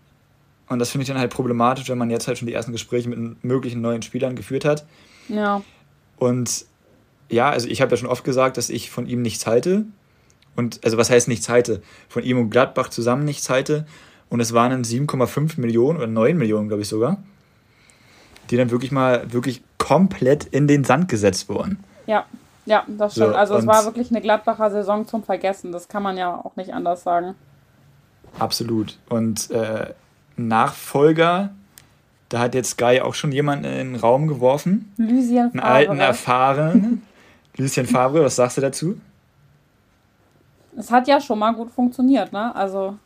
[0.69, 3.10] Und das finde ich dann halt problematisch, wenn man jetzt halt schon die ersten Gespräche
[3.10, 4.86] mit möglichen neuen Spielern geführt hat.
[5.28, 5.62] Ja.
[6.17, 6.65] Und
[7.30, 9.86] ja, also ich habe ja schon oft gesagt, dass ich von ihm nichts halte.
[10.56, 11.82] Und, also was heißt nichts halte?
[12.08, 13.86] Von ihm und Gladbach zusammen nichts halte.
[14.30, 17.18] Und es waren dann 7,5 Millionen oder 9 Millionen, glaube ich sogar,
[18.50, 21.84] die dann wirklich mal wirklich komplett in den Sand gesetzt wurden.
[22.08, 22.26] Ja,
[22.66, 23.32] ja, das stimmt.
[23.32, 25.72] So, also es war wirklich eine Gladbacher Saison zum Vergessen.
[25.72, 27.36] Das kann man ja auch nicht anders sagen.
[28.40, 28.98] Absolut.
[29.10, 29.94] Und äh,
[30.38, 31.52] Nachfolger
[32.30, 34.92] da hat jetzt Sky auch schon jemanden in den Raum geworfen.
[34.98, 35.52] Favre.
[35.54, 37.04] Einen alten, erfahrenen.
[37.58, 39.00] Lucien Favre, was sagst du dazu?
[40.78, 42.54] Es hat ja schon mal gut funktioniert, ne?
[42.56, 42.98] Also.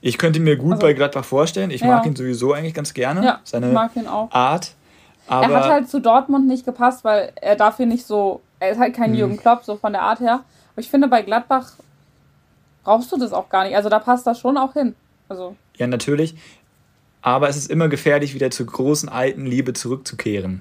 [0.00, 1.70] Ich könnte mir gut also, bei Gladbach vorstellen.
[1.70, 1.88] Ich ja.
[1.88, 3.24] mag ihn sowieso eigentlich ganz gerne.
[3.24, 4.30] Ja, Seine ich mag ihn auch.
[4.30, 4.72] Art.
[5.26, 8.40] Aber er hat halt zu Dortmund nicht gepasst, weil er dafür nicht so.
[8.60, 9.18] Er ist halt kein hm.
[9.18, 10.44] Jürgen Klopp, so von der Art her.
[10.72, 11.72] Aber ich finde, bei Gladbach
[12.82, 13.76] brauchst du das auch gar nicht.
[13.76, 14.94] Also da passt das schon auch hin.
[15.28, 15.56] Also.
[15.76, 16.34] Ja, natürlich.
[17.22, 20.60] Aber es ist immer gefährlich, wieder zur großen alten Liebe zurückzukehren.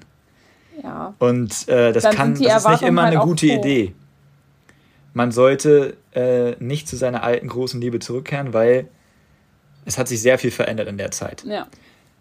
[0.81, 1.13] Ja.
[1.19, 3.59] Und äh, das kann, das ist nicht immer halt eine gute hoch.
[3.59, 3.93] Idee.
[5.13, 8.87] Man sollte äh, nicht zu seiner alten großen Liebe zurückkehren, weil
[9.85, 11.43] es hat sich sehr viel verändert in der Zeit.
[11.45, 11.67] Ja.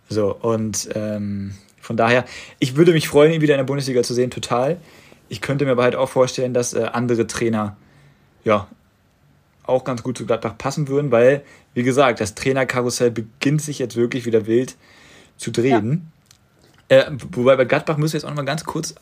[0.08, 2.24] So, und ähm, von daher,
[2.58, 4.76] ich würde mich freuen, ihn wieder in der Bundesliga zu sehen, total.
[5.28, 7.76] Ich könnte mir aber halt auch vorstellen, dass äh, andere Trainer
[8.44, 8.68] ja,
[9.64, 11.42] auch ganz gut zu Gladbach passen würden, weil,
[11.74, 14.76] wie gesagt, das Trainerkarussell beginnt sich jetzt wirklich wieder wild
[15.36, 15.92] zu drehen.
[15.92, 16.21] Ja.
[16.88, 18.94] Äh, wobei bei Gladbach müssen wir jetzt auch noch mal ganz kurz,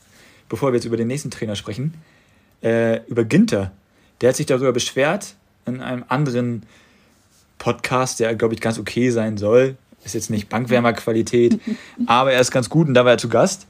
[0.49, 1.95] bevor wir jetzt über den nächsten Trainer sprechen,
[2.63, 3.73] äh, über Ginter.
[4.21, 5.35] Der hat sich darüber beschwert
[5.67, 6.65] in einem anderen
[7.59, 9.77] Podcast, der, glaube ich, ganz okay sein soll.
[10.05, 11.61] Ist jetzt nicht Bankwärmerqualität,
[12.07, 13.67] aber er ist ganz gut und da war er zu Gast.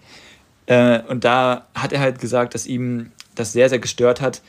[0.66, 4.42] Äh, und da hat er halt gesagt, dass ihm das sehr, sehr gestört hat,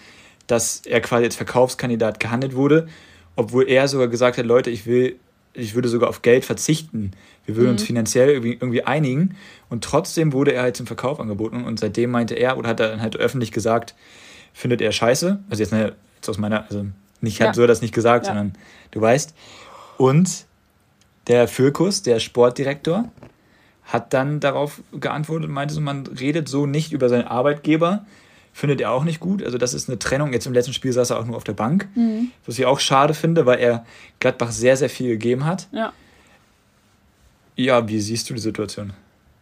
[0.47, 2.87] dass er quasi als Verkaufskandidat gehandelt wurde,
[3.35, 5.15] obwohl er sogar gesagt hat, Leute, ich will,
[5.53, 7.11] ich würde sogar auf Geld verzichten.
[7.45, 7.73] Wir würden mhm.
[7.73, 9.35] uns finanziell irgendwie, irgendwie einigen.
[9.69, 11.63] Und trotzdem wurde er halt zum Verkauf angeboten.
[11.63, 13.95] Und seitdem meinte er, oder hat er dann halt öffentlich gesagt,
[14.53, 15.39] findet er scheiße.
[15.49, 16.85] Also jetzt, ne, jetzt aus meiner, also
[17.21, 17.47] nicht ja.
[17.47, 18.33] hat so das nicht gesagt, ja.
[18.33, 18.53] sondern
[18.91, 19.33] du weißt.
[19.97, 20.45] Und
[21.27, 23.09] der Fürkus, der Sportdirektor,
[23.83, 28.05] hat dann darauf geantwortet und meinte so, man redet so nicht über seinen Arbeitgeber,
[28.53, 29.43] findet er auch nicht gut.
[29.43, 30.33] Also das ist eine Trennung.
[30.33, 32.31] Jetzt im letzten Spiel saß er auch nur auf der Bank, mhm.
[32.45, 33.85] was ich auch schade finde, weil er
[34.19, 35.67] Gladbach sehr, sehr viel gegeben hat.
[35.71, 35.93] Ja.
[37.61, 38.93] Ja, wie siehst du die Situation?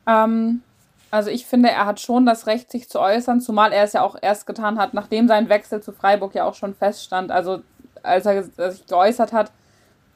[0.06, 0.62] Ähm,
[1.10, 4.02] also ich finde, er hat schon das Recht, sich zu äußern, zumal er es ja
[4.02, 7.32] auch erst getan hat, nachdem sein Wechsel zu Freiburg ja auch schon feststand.
[7.32, 7.62] Also
[8.04, 9.52] als er sich geäußert hat,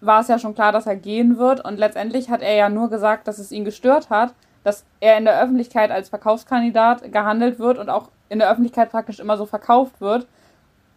[0.01, 1.63] war es ja schon klar, dass er gehen wird.
[1.63, 4.33] Und letztendlich hat er ja nur gesagt, dass es ihn gestört hat,
[4.65, 9.19] dass er in der Öffentlichkeit als Verkaufskandidat gehandelt wird und auch in der Öffentlichkeit praktisch
[9.19, 10.27] immer so verkauft wird,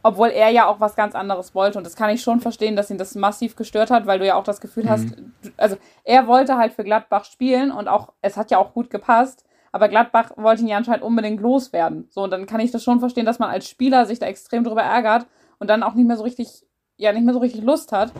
[0.06, 1.78] obwohl er ja auch was ganz anderes wollte.
[1.78, 4.36] Und das kann ich schon verstehen, dass ihn das massiv gestört hat, weil du ja
[4.36, 4.90] auch das Gefühl mhm.
[4.90, 5.08] hast,
[5.56, 9.44] also er wollte halt für Gladbach spielen und auch, es hat ja auch gut gepasst,
[9.72, 12.06] aber Gladbach wollte ihn ja anscheinend unbedingt loswerden.
[12.10, 14.62] So, und dann kann ich das schon verstehen, dass man als Spieler sich da extrem
[14.62, 15.26] drüber ärgert
[15.58, 16.64] und dann auch nicht mehr so richtig
[16.98, 18.12] ja nicht mehr so richtig Lust hat.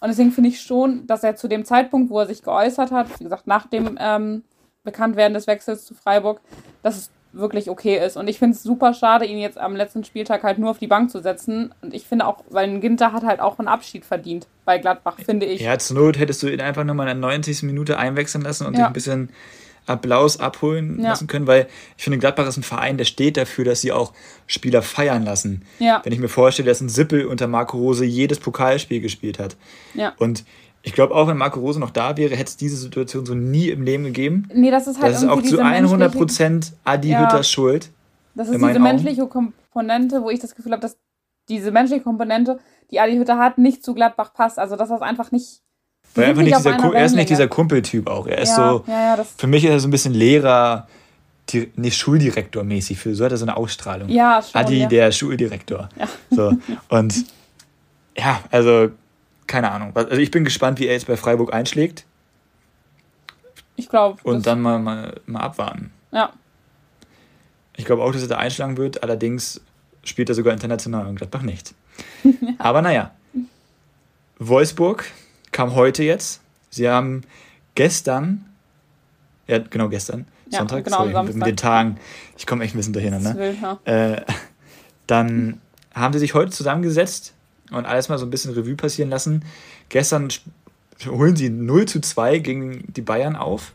[0.00, 3.20] Und deswegen finde ich schon, dass er zu dem Zeitpunkt, wo er sich geäußert hat,
[3.20, 4.44] wie gesagt, nach dem ähm,
[4.84, 6.40] Bekanntwerden des Wechsels zu Freiburg,
[6.82, 8.16] dass es wirklich okay ist.
[8.16, 10.86] Und ich finde es super schade, ihn jetzt am letzten Spieltag halt nur auf die
[10.86, 11.74] Bank zu setzen.
[11.80, 15.16] Und ich finde auch, weil ein Ginter hat halt auch einen Abschied verdient bei Gladbach,
[15.24, 15.60] finde ich.
[15.60, 17.62] Ja, zur Not hättest du ihn einfach nur mal in der 90.
[17.64, 18.80] Minute einwechseln lassen und ja.
[18.80, 19.28] dich ein bisschen
[19.86, 21.08] Applaus abholen ja.
[21.10, 21.66] lassen können, weil
[21.96, 24.12] ich finde, Gladbach ist ein Verein, der steht dafür, dass sie auch
[24.46, 25.64] Spieler feiern lassen.
[25.80, 26.00] Ja.
[26.04, 29.56] Wenn ich mir vorstelle, dass ein Sippel unter Marco Rose jedes Pokalspiel gespielt hat.
[29.94, 30.12] Ja.
[30.18, 30.44] Und
[30.82, 33.68] ich glaube, auch wenn Marco Rose noch da wäre, hätte es diese Situation so nie
[33.68, 34.48] im Leben gegeben.
[34.52, 37.90] Nee, das ist halt Das ist auch zu 100 Prozent Adi ja, Hütters Schuld.
[38.34, 40.96] Das ist diese menschliche Komponente, wo ich das Gefühl habe, dass
[41.48, 42.58] diese menschliche Komponente,
[42.90, 44.58] die Adi Hütter hat, nicht zu Gladbach passt.
[44.58, 45.60] Also, dass das einfach nicht.
[46.14, 48.26] Weil einfach nicht dieser, er ist nicht dieser Kumpeltyp auch.
[48.26, 48.84] Er ist ja, so.
[48.86, 50.88] Ja, für mich ist er so ein bisschen Lehrer,
[51.76, 52.98] nicht Schuldirektor mäßig.
[52.98, 54.08] Für so hat er so eine Ausstrahlung.
[54.08, 55.88] Ja, schon, Adi, der Schuldirektor.
[55.98, 56.08] Ja.
[56.30, 56.56] So.
[56.88, 57.24] Und
[58.16, 58.90] ja, also
[59.46, 59.92] keine Ahnung.
[59.94, 62.04] Also ich bin gespannt, wie er jetzt bei Freiburg einschlägt.
[63.76, 64.20] Ich glaube.
[64.22, 65.92] Und dann mal, mal, mal abwarten.
[66.10, 66.32] Ja.
[67.76, 69.02] Ich glaube auch, dass er da einschlagen wird.
[69.02, 69.60] Allerdings
[70.04, 71.74] spielt er sogar international und Gladbach nicht.
[72.24, 72.32] ja.
[72.58, 73.12] Aber naja.
[74.38, 75.04] Wolfsburg
[75.52, 76.40] kam heute jetzt.
[76.70, 77.22] Sie haben
[77.74, 78.44] gestern,
[79.46, 81.98] ja genau gestern, ja, Sonntag, genau, sorry, mit den Tagen,
[82.36, 83.36] ich komme echt ein bisschen dahinter, ne?
[83.36, 83.80] Wild, ja.
[83.84, 84.22] äh,
[85.06, 85.60] dann
[85.94, 87.34] haben sie sich heute zusammengesetzt
[87.72, 89.44] und alles mal so ein bisschen Revue passieren lassen.
[89.88, 90.28] Gestern
[91.06, 93.72] holen sie 0 zu 2 gegen die Bayern auf,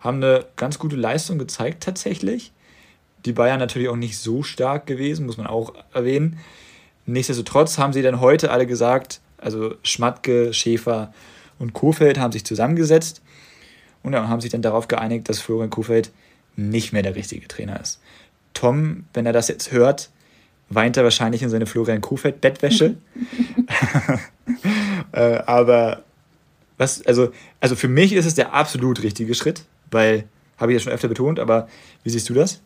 [0.00, 2.52] haben eine ganz gute Leistung gezeigt tatsächlich.
[3.24, 6.38] Die Bayern natürlich auch nicht so stark gewesen, muss man auch erwähnen.
[7.06, 11.12] Nichtsdestotrotz haben sie dann heute alle gesagt, also Schmatke, Schäfer
[11.58, 13.22] und Kofeld haben sich zusammengesetzt
[14.02, 16.10] und haben sich dann darauf geeinigt, dass Florian Kofeld
[16.56, 18.00] nicht mehr der richtige Trainer ist.
[18.54, 20.10] Tom, wenn er das jetzt hört,
[20.74, 22.96] weint er wahrscheinlich in seine Florian Kofeld Bettwäsche.
[25.12, 26.02] äh, aber
[26.78, 27.30] was, also,
[27.60, 30.24] also für mich ist es der absolut richtige Schritt, weil,
[30.58, 31.68] habe ich ja schon öfter betont, aber
[32.02, 32.60] wie siehst du das?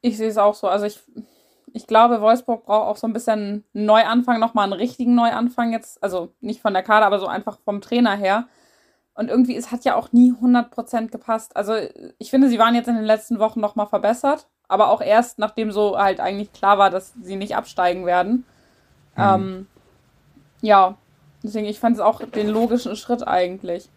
[0.00, 0.66] Ich sehe es auch so.
[0.66, 1.00] Also ich,
[1.72, 6.02] ich glaube, Wolfsburg braucht auch so ein bisschen einen Neuanfang, nochmal einen richtigen Neuanfang jetzt.
[6.02, 8.48] Also nicht von der Kader, aber so einfach vom Trainer her.
[9.14, 11.56] Und irgendwie, es hat ja auch nie 100% gepasst.
[11.56, 11.74] Also
[12.18, 15.72] ich finde, sie waren jetzt in den letzten Wochen nochmal verbessert aber auch erst, nachdem
[15.72, 18.44] so halt eigentlich klar war, dass sie nicht absteigen werden.
[19.16, 19.22] Mhm.
[19.22, 19.66] Ähm,
[20.60, 20.96] ja,
[21.42, 23.88] deswegen, ich fand es auch den logischen Schritt eigentlich.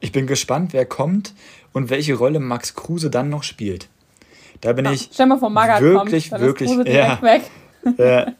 [0.00, 1.34] Ich bin gespannt, wer kommt
[1.72, 3.88] und welche Rolle Max Kruse dann noch spielt.
[4.60, 7.42] Da bin ja, ich stell mal vor, Magath wirklich, kommt, wirklich, Kruse ja, weg.
[7.98, 8.30] Äh,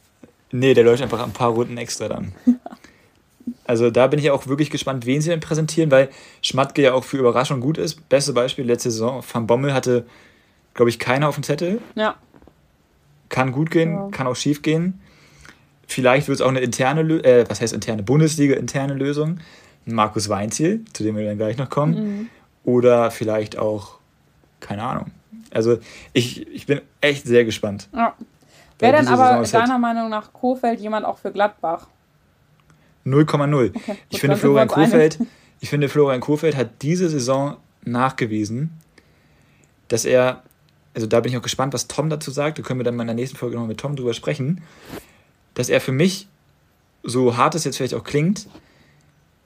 [0.53, 2.33] nee, der läuft einfach ein paar Runden extra dann.
[3.65, 6.09] Also da bin ich auch wirklich gespannt, wen sie denn präsentieren, weil
[6.41, 8.07] Schmatke ja auch für Überraschung gut ist.
[8.07, 10.05] Beste Beispiel letzte Saison, Van Bommel hatte
[10.73, 11.81] glaube ich, keiner auf dem Zettel.
[11.95, 12.15] Ja.
[13.29, 14.07] Kann gut gehen, ja.
[14.11, 14.99] kann auch schief gehen.
[15.87, 19.39] Vielleicht wird es auch eine interne, äh, was heißt interne, Bundesliga-interne Lösung.
[19.85, 21.95] Markus Weinziel, zu dem wir dann gleich noch kommen.
[21.95, 22.29] Mhm.
[22.63, 23.99] Oder vielleicht auch,
[24.59, 25.11] keine Ahnung.
[25.51, 25.77] Also
[26.13, 27.89] ich, ich bin echt sehr gespannt.
[27.93, 28.15] Ja.
[28.79, 31.87] Wäre denn aber deiner Meinung nach Kofeld jemand auch für Gladbach?
[33.05, 33.75] 0,0.
[33.75, 35.19] Okay, ich finde Florian Kofeld,
[35.59, 38.71] ich finde Florian Kofeld hat diese Saison nachgewiesen,
[39.89, 40.43] dass er
[40.93, 42.59] also da bin ich auch gespannt, was Tom dazu sagt.
[42.59, 44.61] Da können wir dann mal in der nächsten Folge noch mit Tom drüber sprechen,
[45.53, 46.27] dass er für mich,
[47.03, 48.47] so hart es jetzt vielleicht auch klingt,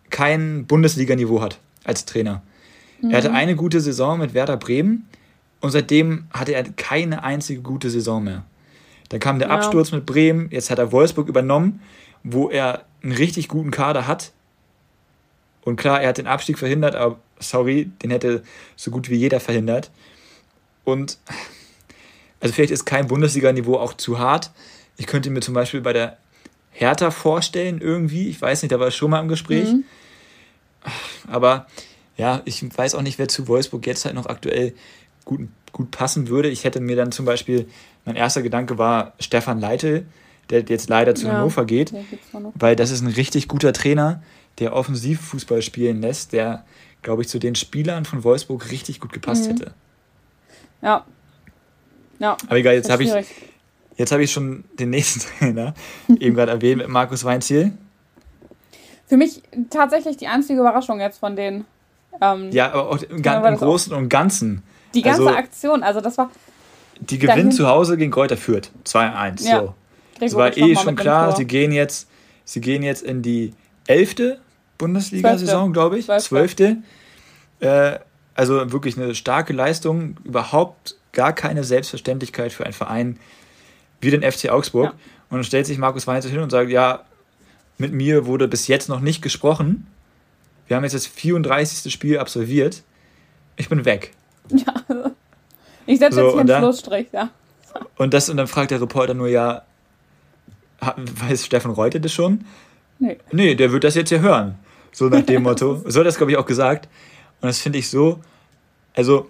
[0.10, 2.42] kein Bundesliga-Niveau hat als Trainer.
[3.02, 3.12] Mhm.
[3.12, 3.36] Er hatte mhm.
[3.36, 5.08] eine gute Saison mit Werder Bremen
[5.62, 8.44] und seitdem hatte er keine einzige gute Saison mehr.
[9.10, 9.56] Dann kam der ja.
[9.56, 11.82] Absturz mit Bremen, jetzt hat er Wolfsburg übernommen,
[12.24, 14.32] wo er einen richtig guten Kader hat.
[15.64, 18.44] Und klar, er hat den Abstieg verhindert, aber sorry, den hätte
[18.76, 19.92] so gut wie jeder verhindert.
[20.88, 21.18] Und
[22.40, 24.52] also vielleicht ist kein Bundesliga-Niveau auch zu hart.
[24.96, 26.18] Ich könnte mir zum Beispiel bei der
[26.72, 28.30] Hertha vorstellen, irgendwie.
[28.30, 29.68] Ich weiß nicht, da war es schon mal im Gespräch.
[29.70, 29.84] Mhm.
[31.28, 31.68] Aber
[32.16, 34.74] ja, ich weiß auch nicht, wer zu Wolfsburg jetzt halt noch aktuell
[35.26, 35.42] gut,
[35.74, 36.48] gut passen würde.
[36.48, 37.68] Ich hätte mir dann zum Beispiel,
[38.06, 40.06] mein erster Gedanke war Stefan Leitl,
[40.50, 41.94] der jetzt leider zu ja, Hannover geht,
[42.56, 44.24] weil das ist ein richtig guter Trainer,
[44.60, 46.64] der Offensivfußball spielen lässt, der,
[47.02, 49.50] glaube ich, zu den Spielern von Wolfsburg richtig gut gepasst mhm.
[49.50, 49.74] hätte.
[50.82, 51.06] Ja.
[52.20, 52.38] Ja.
[52.48, 53.12] Aber egal, jetzt habe ich,
[53.96, 55.74] jetzt hab ich schon den nächsten Trainer
[56.20, 57.74] eben gerade erwähnt mit Markus Weinziel.
[59.08, 61.66] Für mich tatsächlich die einzige Überraschung jetzt von den.
[62.20, 64.64] Ähm, ja, aber auch im, im Großen und Ganzen.
[64.94, 66.32] Die ganze also, Aktion, also das war.
[67.00, 68.72] Die gewinnt zu Hause gegen Kräuter führt.
[68.86, 69.48] 2-1.
[69.48, 69.60] Ja.
[69.60, 69.74] So.
[70.20, 71.36] Das war eh schon klar.
[71.36, 72.10] Sie gehen, jetzt,
[72.44, 73.54] sie gehen jetzt in die
[73.86, 74.40] elfte
[74.78, 76.08] Bundesliga-Saison, glaube ich.
[76.08, 76.78] Zwölfte.
[77.60, 78.00] Äh,
[78.38, 83.20] also wirklich eine starke Leistung, überhaupt gar keine Selbstverständlichkeit für einen Verein
[84.00, 84.86] wie den FC Augsburg.
[84.86, 84.92] Ja.
[85.30, 87.04] Und dann stellt sich Markus Weinzel hin und sagt, ja,
[87.78, 89.88] mit mir wurde bis jetzt noch nicht gesprochen.
[90.68, 91.92] Wir haben jetzt das 34.
[91.92, 92.84] Spiel absolviert.
[93.56, 94.14] Ich bin weg.
[94.50, 94.74] Ja.
[95.86, 97.30] Ich setze so, jetzt hier einen dann, Schlussstrich, ja.
[97.98, 99.64] Und, das, und dann fragt der Reporter nur, ja,
[100.80, 102.46] weiß Steffen Reuter das schon?
[103.00, 103.18] Nee.
[103.32, 104.60] Nee, der wird das jetzt hier hören.
[104.92, 105.82] So nach dem Motto.
[105.88, 106.88] So hat das, glaube ich, auch gesagt.
[107.42, 108.20] Und das finde ich so,
[108.96, 109.30] also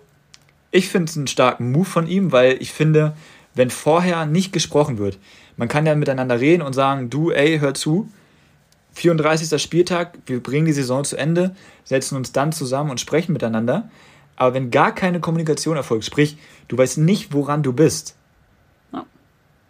[0.71, 3.15] ich finde es einen starken Move von ihm, weil ich finde,
[3.53, 5.17] wenn vorher nicht gesprochen wird,
[5.55, 8.09] man kann ja miteinander reden und sagen, du, ey, hör zu,
[8.93, 9.61] 34.
[9.61, 13.89] Spieltag, wir bringen die Saison zu Ende, setzen uns dann zusammen und sprechen miteinander.
[14.35, 18.15] Aber wenn gar keine Kommunikation erfolgt, sprich, du weißt nicht, woran du bist,
[18.93, 19.05] ja.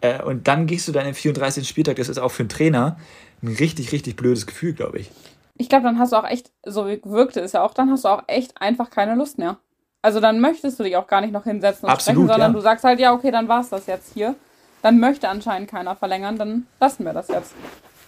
[0.00, 1.66] äh, und dann gehst du dann im 34.
[1.66, 2.98] Spieltag, das ist auch für einen Trainer
[3.42, 5.10] ein richtig, richtig blödes Gefühl, glaube ich.
[5.58, 8.08] Ich glaube, dann hast du auch echt, so wirkte es ja auch, dann hast du
[8.08, 9.58] auch echt einfach keine Lust mehr.
[10.00, 12.56] Also dann möchtest du dich auch gar nicht noch hinsetzen und Absolut, sprechen, sondern ja.
[12.56, 14.36] du sagst halt, ja, okay, dann war es das jetzt hier.
[14.80, 17.54] Dann möchte anscheinend keiner verlängern, dann lassen wir das jetzt.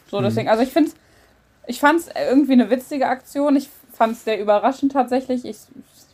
[0.09, 0.25] So, mhm.
[0.25, 0.93] deswegen, also ich finde
[1.67, 3.57] ich fand es irgendwie eine witzige Aktion.
[3.57, 5.45] Ich fand es sehr überraschend tatsächlich.
[5.45, 5.59] Ich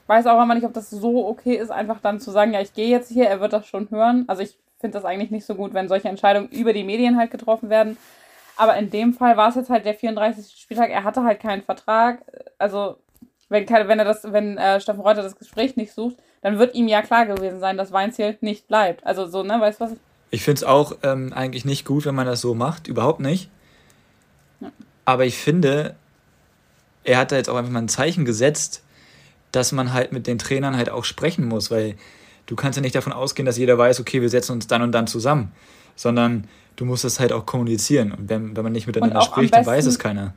[0.07, 2.75] weiß auch immer nicht, ob das so okay ist, einfach dann zu sagen, ja, ich
[2.75, 4.25] gehe jetzt hier, er wird das schon hören.
[4.29, 7.31] Also ich finde das eigentlich nicht so gut, wenn solche Entscheidungen über die Medien halt
[7.31, 7.97] getroffen werden.
[8.57, 10.59] Aber in dem Fall war es jetzt halt der 34.
[10.61, 10.91] Spieltag.
[10.91, 12.23] Er hatte halt keinen Vertrag.
[12.59, 12.97] Also
[13.49, 16.89] wenn, wenn er das, wenn äh, Steffen Reuter das Gespräch nicht sucht, dann wird ihm
[16.89, 19.07] ja klar gewesen sein, dass Weinziel nicht bleibt.
[19.07, 19.93] Also so, ne, weißt du was?
[19.93, 19.99] Ich,
[20.31, 22.89] ich finde es auch ähm, eigentlich nicht gut, wenn man das so macht.
[22.89, 23.51] Überhaupt nicht.
[24.61, 24.73] Ja.
[25.05, 25.95] Aber ich finde,
[27.05, 28.83] er hat da jetzt auch einfach mal ein Zeichen gesetzt,
[29.53, 31.97] dass man halt mit den Trainern halt auch sprechen muss, weil
[32.47, 34.93] du kannst ja nicht davon ausgehen, dass jeder weiß, okay, wir setzen uns dann und
[34.93, 35.53] dann zusammen,
[35.97, 36.45] sondern
[36.77, 38.13] du musst das halt auch kommunizieren.
[38.13, 40.35] Und wenn, wenn man nicht miteinander spricht, dann weiß es keiner.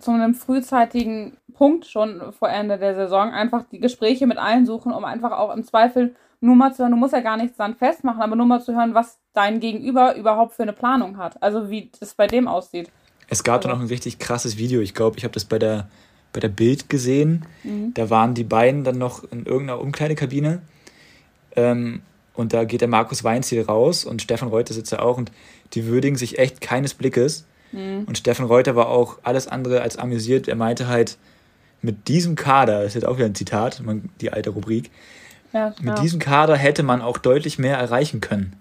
[0.00, 4.92] Zu einem frühzeitigen Punkt schon vor Ende der Saison einfach die Gespräche mit allen suchen,
[4.92, 7.76] um einfach auch im Zweifel nur mal zu hören, du musst ja gar nichts dann
[7.76, 11.40] festmachen, aber nur mal zu hören, was dein Gegenüber überhaupt für eine Planung hat.
[11.40, 12.90] Also wie das bei dem aussieht.
[13.28, 13.68] Es gab also.
[13.68, 14.80] dann auch ein richtig krasses Video.
[14.80, 15.88] Ich glaube, ich habe das bei der,
[16.32, 17.46] bei der Bild gesehen.
[17.62, 17.94] Mhm.
[17.94, 20.62] Da waren die beiden dann noch in irgendeiner Umkleidekabine.
[21.54, 22.02] Ähm,
[22.34, 25.30] und da geht der Markus Weinziel raus und Stefan Reuter sitzt da auch und
[25.74, 27.44] die würdigen sich echt keines Blickes.
[27.72, 28.04] Mhm.
[28.06, 30.48] Und Stefan Reuter war auch alles andere als amüsiert.
[30.48, 31.16] Er meinte halt,
[31.82, 33.82] mit diesem Kader, das ist jetzt auch wieder ein Zitat,
[34.20, 34.90] die alte Rubrik,
[35.52, 38.56] ja, mit diesem Kader hätte man auch deutlich mehr erreichen können.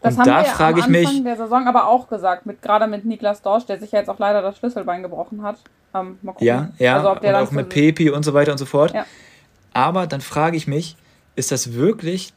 [0.00, 2.86] Das und haben da wir frage am Anfang der Saison aber auch gesagt, mit, gerade
[2.86, 5.56] mit Niklas Dorsch, der sich ja jetzt auch leider das Schlüsselbein gebrochen hat.
[5.94, 8.92] Ähm, ja, ja, also, und auch mit Pepi und so weiter und so fort.
[8.92, 9.06] Ja.
[9.72, 10.96] Aber dann frage ich mich,
[11.34, 12.32] ist das wirklich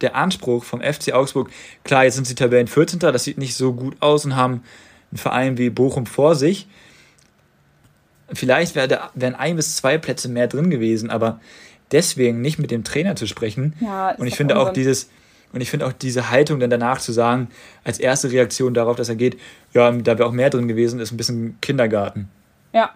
[0.00, 1.50] der Anspruch vom FC Augsburg?
[1.84, 2.98] Klar, jetzt sind sie Tabellen 14.
[3.00, 4.62] Das sieht nicht so gut aus und haben
[5.10, 6.66] einen Verein wie Bochum vor sich.
[8.32, 11.40] Vielleicht wären ein bis zwei Plätze mehr drin gewesen, aber
[11.90, 13.74] deswegen nicht mit dem Trainer zu sprechen.
[13.80, 15.10] Ja, und ich finde auch dieses,
[15.52, 17.48] und ich finde auch diese Haltung dann danach zu sagen,
[17.82, 19.36] als erste Reaktion darauf, dass er geht,
[19.72, 22.28] ja, da wäre auch mehr drin gewesen, ist ein bisschen Kindergarten.
[22.72, 22.90] Ja.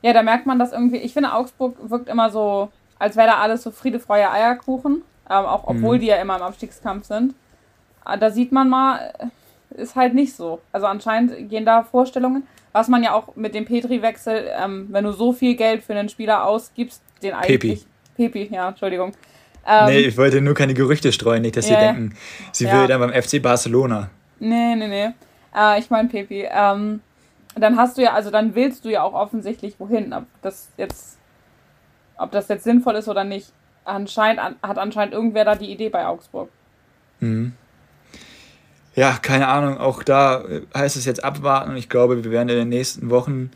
[0.00, 0.96] Ja, da merkt man das irgendwie.
[0.96, 5.02] Ich finde, Augsburg wirkt immer so, als wäre da alles so Friede, Freude, Eierkuchen.
[5.30, 6.00] Ähm, auch obwohl mhm.
[6.00, 7.34] die ja immer im Abstiegskampf sind.
[8.04, 9.12] Ah, da sieht man mal,
[9.70, 10.60] ist halt nicht so.
[10.72, 15.12] Also anscheinend gehen da Vorstellungen, was man ja auch mit dem Petri-Wechsel, ähm, wenn du
[15.12, 17.86] so viel Geld für einen Spieler ausgibst, den eigentlich.
[18.16, 18.30] Pepi.
[18.46, 19.12] Pepi, ja, Entschuldigung.
[19.66, 21.78] Ähm, nee, ich wollte nur keine Gerüchte streuen, nicht, dass yeah.
[21.78, 22.16] sie denken,
[22.50, 22.80] sie ja.
[22.80, 24.10] will dann beim FC Barcelona.
[24.40, 25.10] Nee, nee, nee.
[25.54, 26.48] Äh, ich meine Pepi.
[26.50, 27.00] Ähm,
[27.54, 30.12] dann hast du ja, also dann willst du ja auch offensichtlich wohin.
[30.12, 31.18] Ob das jetzt,
[32.16, 33.52] ob das jetzt sinnvoll ist oder nicht.
[33.84, 36.48] Anscheinend hat anscheinend irgendwer da die Idee bei Augsburg.
[37.20, 37.52] Mhm.
[38.94, 39.78] Ja, keine Ahnung.
[39.78, 40.44] Auch da
[40.76, 43.50] heißt es jetzt abwarten und ich glaube, wir werden in den nächsten Wochen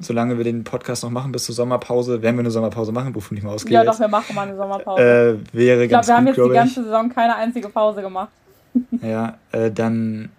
[0.00, 3.36] solange wir den Podcast noch machen bis zur Sommerpause, werden wir eine Sommerpause machen, wovon
[3.36, 3.74] ich mal ausgehe.
[3.74, 5.02] Ja, doch, wir machen mal eine Sommerpause.
[5.02, 8.30] Äh, wäre ich glaube, wir haben jetzt die ganze Saison keine einzige Pause gemacht.
[9.02, 10.30] ja, äh, dann.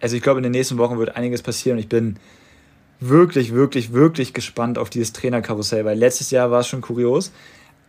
[0.00, 2.18] Also ich glaube, in den nächsten Wochen wird einiges passieren ich bin
[3.00, 7.32] wirklich, wirklich, wirklich gespannt auf dieses Trainerkarussell, weil letztes Jahr war es schon kurios,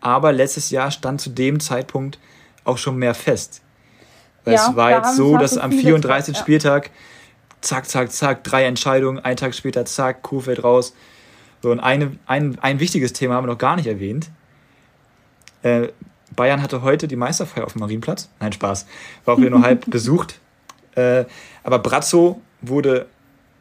[0.01, 2.19] aber letztes Jahr stand zu dem Zeitpunkt
[2.63, 3.61] auch schon mehr fest.
[4.43, 6.35] Weil ja, es war jetzt so, dass am 34.
[6.35, 6.41] Ja.
[6.41, 6.91] Spieltag
[7.61, 10.93] zack, zack, zack, drei Entscheidungen, einen Tag später, zack, Kuhfeld raus.
[11.61, 14.29] So, und eine, ein, ein wichtiges Thema haben wir noch gar nicht erwähnt.
[15.63, 15.89] Äh,
[16.35, 18.29] Bayern hatte heute die Meisterfeier auf dem Marienplatz.
[18.39, 18.85] Nein, Spaß.
[19.25, 20.39] War auch wieder nur halb besucht.
[20.95, 21.25] Äh,
[21.63, 23.07] aber Brazzo wurde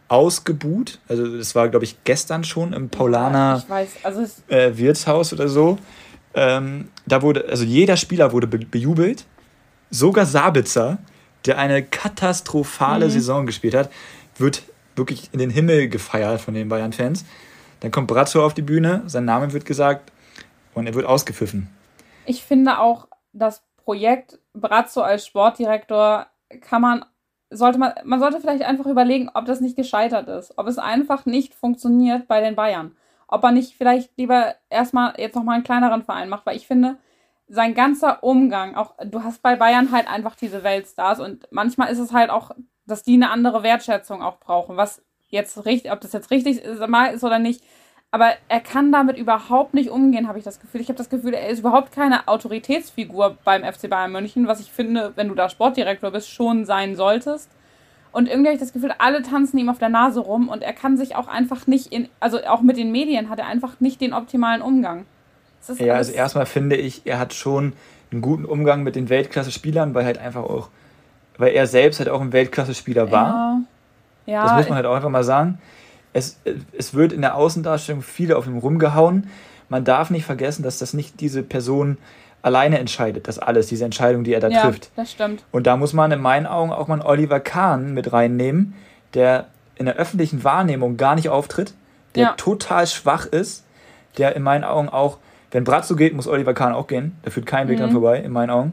[0.09, 1.01] ausgebuht.
[1.09, 5.79] Also das war, glaube ich, gestern schon im Paulaner ja, also äh, Wirtshaus oder so.
[6.37, 9.25] Ähm, da wurde, also jeder Spieler wurde be bejubelt.
[9.91, 10.99] Sogar Sabitzer,
[11.47, 13.11] der eine katastrophale mhm.
[13.11, 13.91] Saison gespielt hat,
[14.37, 14.63] wird
[14.97, 17.25] wirklich in den Himmel gefeiert von den Bayern-Fans.
[17.81, 20.13] Dann kommt Brazzo auf die Bühne, sein Name wird gesagt
[20.75, 21.69] und er wird ausgepfiffen.
[22.27, 26.27] Ich finde auch, das Projekt Brazzo als Sportdirektor
[26.61, 27.05] kann man
[27.51, 31.27] sollte man, man sollte vielleicht einfach überlegen, ob das nicht gescheitert ist, ob es einfach
[31.27, 32.97] nicht funktioniert bei den Bayern.
[33.29, 36.99] Ob er nicht vielleicht lieber erstmal jetzt nochmal einen kleineren Verein macht, weil ich finde,
[37.49, 41.99] sein ganzer Umgang, auch du hast bei Bayern halt einfach diese Weltstars und manchmal ist
[41.99, 42.51] es halt auch,
[42.87, 46.81] dass die eine andere Wertschätzung auch brauchen, was jetzt richtig, ob das jetzt richtig ist,
[46.81, 47.65] oder nicht.
[48.13, 50.81] Aber er kann damit überhaupt nicht umgehen, habe ich das Gefühl.
[50.81, 54.71] Ich habe das Gefühl, er ist überhaupt keine Autoritätsfigur beim FC Bayern München, was ich
[54.71, 57.51] finde, wenn du da Sportdirektor bist, schon sein solltest.
[58.17, 60.73] Und irgendwie habe ich das Gefühl, alle tanzen ihm auf der Nase rum und er
[60.73, 64.01] kann sich auch einfach nicht in, also auch mit den Medien hat er einfach nicht
[64.01, 65.05] den optimalen Umgang.
[65.77, 67.75] Ja, also erstmal finde ich, er hat schon
[68.11, 70.71] einen guten Umgang mit den Weltklasse-Spielern, weil halt einfach auch,
[71.37, 73.61] weil er selbst halt auch ein Weltklasse-Spieler war.
[74.25, 74.33] Ja.
[74.33, 74.43] ja.
[74.45, 75.59] Das muss man halt auch einfach mal sagen.
[76.15, 76.41] Es,
[76.73, 79.29] es wird in der Außendarstellung viele auf ihm rumgehauen.
[79.69, 81.99] Man darf nicht vergessen, dass das nicht diese Person
[82.47, 84.91] alleine entscheidet, das alles, diese Entscheidung, die er da ja, trifft.
[84.95, 85.43] das stimmt.
[85.51, 88.75] Und da muss man in meinen Augen auch mal Oliver Kahn mit reinnehmen,
[89.15, 91.75] der in der öffentlichen Wahrnehmung gar nicht auftritt,
[92.15, 92.35] der ja.
[92.37, 93.65] total schwach ist,
[94.17, 95.19] der in meinen Augen auch
[95.51, 97.17] wenn Bratzo geht, muss Oliver Kahn auch gehen.
[97.23, 97.83] Da führt kein Weg mhm.
[97.83, 98.73] dran vorbei, in meinen Augen.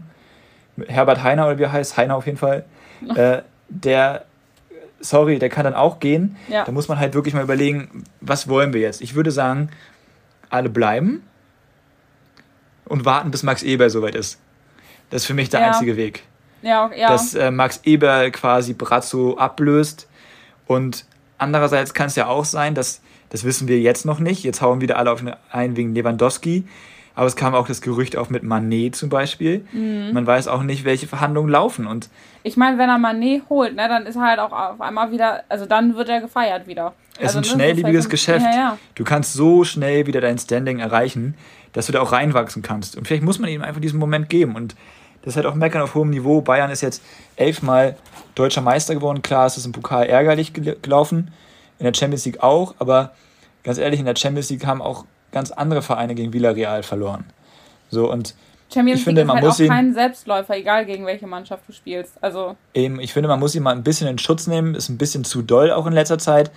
[0.88, 2.66] Herbert Heiner, oder wie er heißt, Heiner auf jeden Fall,
[3.16, 4.26] äh, der,
[5.00, 6.36] sorry, der kann dann auch gehen.
[6.48, 6.66] Ja.
[6.66, 9.02] Da muss man halt wirklich mal überlegen, was wollen wir jetzt?
[9.02, 9.70] Ich würde sagen,
[10.50, 11.24] alle bleiben
[12.86, 14.40] und warten, bis Max Eber soweit ist.
[15.10, 15.68] Das ist für mich der ja.
[15.68, 16.24] einzige Weg.
[16.62, 17.10] Ja, ja.
[17.10, 20.08] Dass äh, Max Eber quasi Brazzo ablöst.
[20.66, 21.06] Und
[21.38, 24.44] andererseits kann es ja auch sein, dass das wissen wir jetzt noch nicht.
[24.44, 26.66] Jetzt hauen wieder alle auf ein wegen Lewandowski.
[27.16, 29.66] Aber es kam auch das Gerücht auf mit Manet zum Beispiel.
[29.72, 30.14] Mhm.
[30.14, 31.86] Man weiß auch nicht, welche Verhandlungen laufen.
[31.86, 32.10] Und
[32.44, 35.44] ich meine, wenn er Manet holt, ne, dann ist er halt auch auf einmal wieder,
[35.50, 36.94] also dann wird er gefeiert wieder.
[37.18, 38.46] Es also, ist ein ne, schnelllebiges halt Geschäft.
[38.46, 38.78] Ja, ja.
[38.96, 41.36] Du kannst so schnell wieder dein Standing erreichen,
[41.74, 42.96] dass du da auch reinwachsen kannst.
[42.98, 44.56] Und vielleicht muss man ihm einfach diesen Moment geben.
[44.56, 44.76] Und
[45.22, 46.42] das ist halt auch Meckern auf hohem Niveau.
[46.42, 47.04] Bayern ist jetzt
[47.36, 47.96] elfmal
[48.36, 49.22] deutscher Meister geworden.
[49.22, 51.32] Klar, es ist im Pokal ärgerlich gelaufen
[51.80, 53.12] in der Champions League auch, aber
[53.64, 57.26] ganz ehrlich, in der Champions League haben auch ganz andere Vereine gegen Villarreal verloren.
[57.90, 58.36] So und
[58.74, 61.28] Champions ich League finde, man ist halt muss auch ihn, kein Selbstläufer, egal gegen welche
[61.28, 62.14] Mannschaft du spielst.
[62.22, 64.76] Also eben, ich finde, man muss ihn mal ein bisschen in Schutz nehmen.
[64.76, 66.52] Ist ein bisschen zu doll auch in letzter Zeit,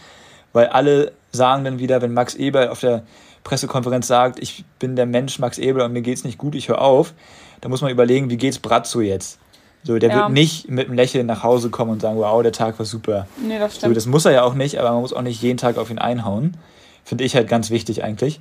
[0.53, 3.03] weil alle sagen dann wieder, wenn Max Eber auf der
[3.45, 6.81] Pressekonferenz sagt, ich bin der Mensch Max Eber und mir geht's nicht gut, ich höre
[6.81, 7.14] auf,
[7.61, 9.39] da muss man überlegen, wie geht's Brazzo jetzt?
[9.85, 10.16] So, der ja.
[10.16, 13.29] wird nicht mit einem Lächeln nach Hause kommen und sagen, wow, der Tag war super.
[13.37, 13.91] Nee, das stimmt.
[13.91, 15.91] So, das muss er ja auch nicht, aber man muss auch nicht jeden Tag auf
[15.91, 16.57] ihn einhauen.
[17.05, 18.41] Finde ich halt ganz wichtig eigentlich.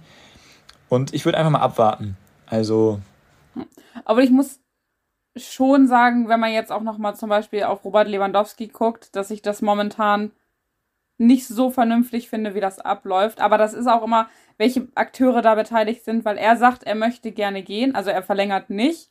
[0.89, 2.17] Und ich würde einfach mal abwarten.
[2.45, 2.99] Also.
[4.03, 4.59] Aber ich muss
[5.36, 9.31] schon sagen, wenn man jetzt auch noch mal zum Beispiel auf Robert Lewandowski guckt, dass
[9.31, 10.31] ich das momentan
[11.17, 13.41] nicht so vernünftig finde, wie das abläuft.
[13.41, 17.31] Aber das ist auch immer, welche Akteure da beteiligt sind, weil er sagt, er möchte
[17.31, 17.95] gerne gehen.
[17.95, 19.09] Also er verlängert nicht.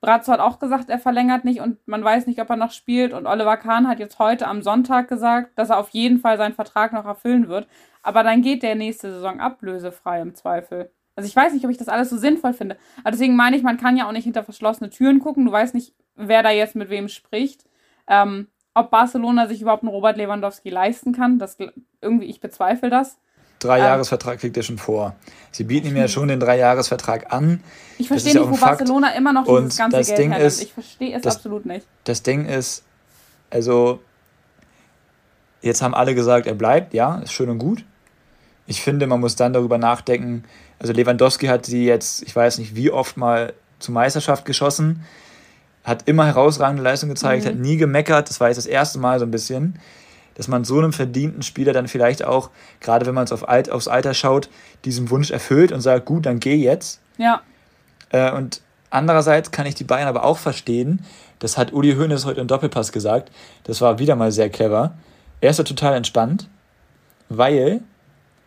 [0.00, 3.12] Brazzo hat auch gesagt, er verlängert nicht und man weiß nicht, ob er noch spielt.
[3.12, 6.54] Und Oliver Kahn hat jetzt heute am Sonntag gesagt, dass er auf jeden Fall seinen
[6.54, 7.68] Vertrag noch erfüllen wird.
[8.02, 10.90] Aber dann geht der nächste Saison ablösefrei im Zweifel.
[11.14, 12.76] Also ich weiß nicht, ob ich das alles so sinnvoll finde.
[13.00, 15.44] Aber deswegen meine ich, man kann ja auch nicht hinter verschlossene Türen gucken.
[15.44, 17.64] Du weißt nicht, wer da jetzt mit wem spricht.
[18.08, 21.58] Ähm, ob Barcelona sich überhaupt einen Robert Lewandowski leisten kann, das
[22.00, 23.18] irgendwie, ich bezweifle das.
[23.58, 25.14] Dreijahresvertrag kriegt er schon vor.
[25.50, 27.62] Sie bieten ihm ja schon den Dreijahresvertrag an.
[27.98, 28.78] Ich verstehe nicht, wo Fakt.
[28.78, 31.86] Barcelona immer noch dieses ganze das Geld Ding ist, Ich verstehe es das, absolut nicht.
[32.04, 32.84] Das Ding ist,
[33.50, 34.00] also,
[35.60, 37.84] jetzt haben alle gesagt, er bleibt, ja, ist schön und gut.
[38.66, 40.44] Ich finde, man muss dann darüber nachdenken.
[40.82, 45.04] Also, Lewandowski hat sie jetzt, ich weiß nicht, wie oft mal zur Meisterschaft geschossen,
[45.84, 47.48] hat immer herausragende Leistung gezeigt, mhm.
[47.48, 48.28] hat nie gemeckert.
[48.28, 49.78] Das war jetzt das erste Mal so ein bisschen
[50.34, 53.70] dass man so einem verdienten Spieler dann vielleicht auch, gerade wenn man es auf Alt,
[53.70, 54.48] aufs Alter schaut,
[54.84, 57.00] diesen Wunsch erfüllt und sagt, gut, dann geh jetzt.
[57.18, 57.42] Ja.
[58.10, 58.60] Äh, und
[58.90, 61.04] andererseits kann ich die Bayern aber auch verstehen,
[61.38, 63.30] das hat Uli Hoeneß heute im Doppelpass gesagt,
[63.64, 64.94] das war wieder mal sehr clever.
[65.40, 66.48] Er ist ja total entspannt,
[67.28, 67.80] weil,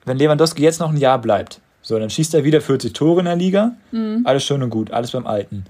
[0.05, 3.25] wenn Lewandowski jetzt noch ein Jahr bleibt, so, dann schießt er wieder 40 Tore in
[3.25, 4.21] der Liga, mhm.
[4.23, 5.65] alles schön und gut, alles beim Alten.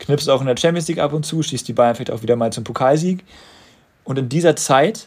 [0.00, 2.34] Knipst auch in der Champions League ab und zu, schießt die Bayern vielleicht auch wieder
[2.34, 3.22] mal zum Pokalsieg.
[4.02, 5.06] Und in dieser Zeit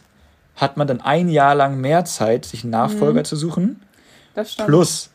[0.56, 3.24] hat man dann ein Jahr lang mehr Zeit, sich einen Nachfolger mhm.
[3.26, 3.82] zu suchen.
[4.34, 4.68] Das stimmt.
[4.68, 5.10] Plus,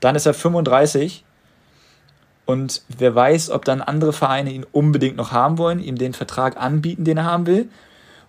[0.00, 1.24] dann ist er 35
[2.46, 6.56] und wer weiß, ob dann andere Vereine ihn unbedingt noch haben wollen, ihm den Vertrag
[6.56, 7.68] anbieten, den er haben will,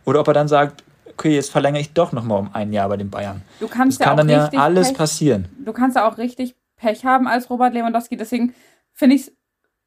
[0.03, 0.83] oder ob er dann sagt,
[1.17, 3.41] okay, jetzt verlängere ich doch noch mal um ein Jahr bei den Bayern.
[3.59, 5.47] Du kannst das ja kann dann ja alles Pech, passieren.
[5.63, 8.17] Du kannst ja auch richtig Pech haben als Robert Lewandowski.
[8.17, 8.53] Deswegen
[8.93, 9.33] finde ich es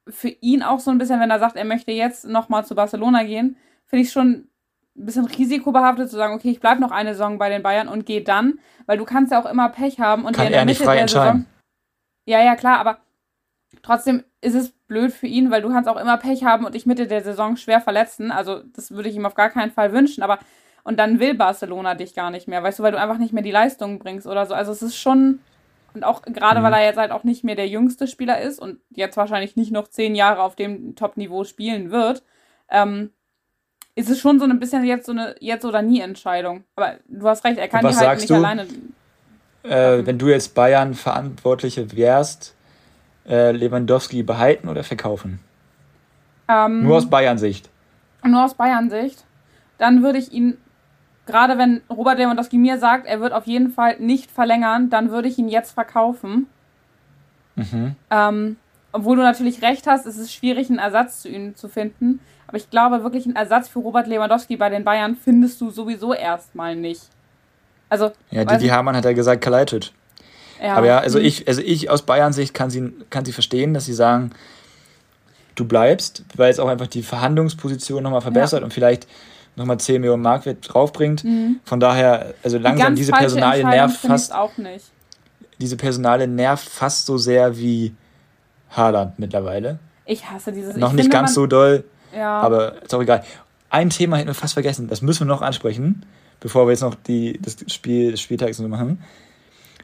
[0.08, 2.74] für ihn auch so ein bisschen, wenn er sagt, er möchte jetzt noch mal zu
[2.74, 3.56] Barcelona gehen,
[3.86, 4.48] finde ich schon
[4.96, 8.06] ein bisschen risikobehaftet zu sagen, okay, ich bleibe noch eine Saison bei den Bayern und
[8.06, 10.98] gehe dann, weil du kannst ja auch immer Pech haben und Kann er nicht frei
[10.98, 11.46] entscheiden.
[11.46, 11.46] Saison,
[12.26, 12.98] ja, ja, klar, aber
[13.82, 16.86] Trotzdem ist es blöd für ihn, weil du kannst auch immer Pech haben und dich
[16.86, 18.30] Mitte der Saison schwer verletzen.
[18.30, 20.38] Also das würde ich ihm auf gar keinen Fall wünschen, aber
[20.84, 23.42] und dann will Barcelona dich gar nicht mehr, weißt du, weil du einfach nicht mehr
[23.42, 24.54] die Leistungen bringst oder so.
[24.54, 25.40] Also es ist schon
[25.94, 26.64] und auch gerade, mhm.
[26.64, 29.72] weil er jetzt halt auch nicht mehr der jüngste Spieler ist und jetzt wahrscheinlich nicht
[29.72, 32.22] noch zehn Jahre auf dem Top-Niveau spielen wird,
[32.68, 33.10] ähm,
[33.96, 36.64] ist es schon so ein bisschen jetzt so eine Jetzt- oder Nie-Entscheidung.
[36.76, 38.66] Aber du hast recht, er kann die halt nicht du, alleine.
[39.62, 42.54] Äh, wenn du jetzt Bayern Verantwortliche wärst,
[43.28, 45.40] äh, Lewandowski behalten oder verkaufen?
[46.48, 47.68] Ähm, nur aus Bayern-Sicht.
[48.24, 49.24] Nur aus Bayern-Sicht.
[49.78, 50.56] Dann würde ich ihn
[51.30, 55.28] gerade wenn Robert Lewandowski mir sagt, er wird auf jeden Fall nicht verlängern, dann würde
[55.28, 56.46] ich ihn jetzt verkaufen.
[57.56, 57.94] Mhm.
[58.10, 58.56] Ähm,
[58.92, 62.20] obwohl du natürlich recht hast, es ist schwierig, einen Ersatz zu ihm zu finden.
[62.46, 66.12] Aber ich glaube, wirklich einen Ersatz für Robert Lewandowski bei den Bayern findest du sowieso
[66.12, 67.02] erstmal nicht.
[67.88, 69.92] Also, ja, Didi Hamann hat ja gesagt, Kalajdzic.
[70.62, 70.74] Ja.
[70.74, 71.24] Aber ja, also mhm.
[71.24, 74.32] ich, also ich aus Bayern Sicht kann sie, kann sie verstehen, dass sie sagen,
[75.54, 78.64] du bleibst, weil es auch einfach die Verhandlungsposition nochmal verbessert ja.
[78.64, 79.06] und vielleicht
[79.56, 81.24] nochmal 10 Millionen Markwert draufbringt.
[81.24, 81.60] Mhm.
[81.64, 84.34] Von daher, also langsam die diese Personalie nervt fast.
[84.34, 84.86] Auch nicht.
[85.58, 87.94] Diese Personale nervt fast so sehr wie
[88.70, 89.78] Haaland mittlerweile.
[90.06, 90.76] Ich hasse dieses.
[90.76, 91.84] Noch nicht finde, ganz so doll,
[92.14, 92.40] ja.
[92.40, 93.22] aber ist auch egal.
[93.68, 96.04] Ein Thema hätten wir fast vergessen, das müssen wir noch ansprechen,
[96.40, 99.02] bevor wir jetzt noch die, das Spiel des Spieltags so machen.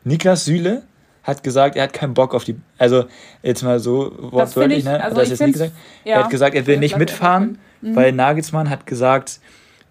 [0.03, 0.83] Niklas Süle
[1.23, 3.05] hat gesagt, er hat keinen Bock auf die, also
[3.43, 5.03] jetzt mal so wortwörtlich, ne?
[5.03, 5.73] Also das jetzt nicht gesagt.
[6.05, 7.97] Ja, er hat gesagt, er will nicht mitfahren, mhm.
[7.97, 9.41] weil Nagelsmann hat gesagt,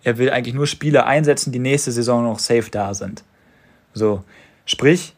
[0.04, 3.24] er will eigentlich nur Spieler einsetzen, die nächste Saison noch safe da sind.
[3.94, 4.24] So,
[4.66, 5.16] sprich,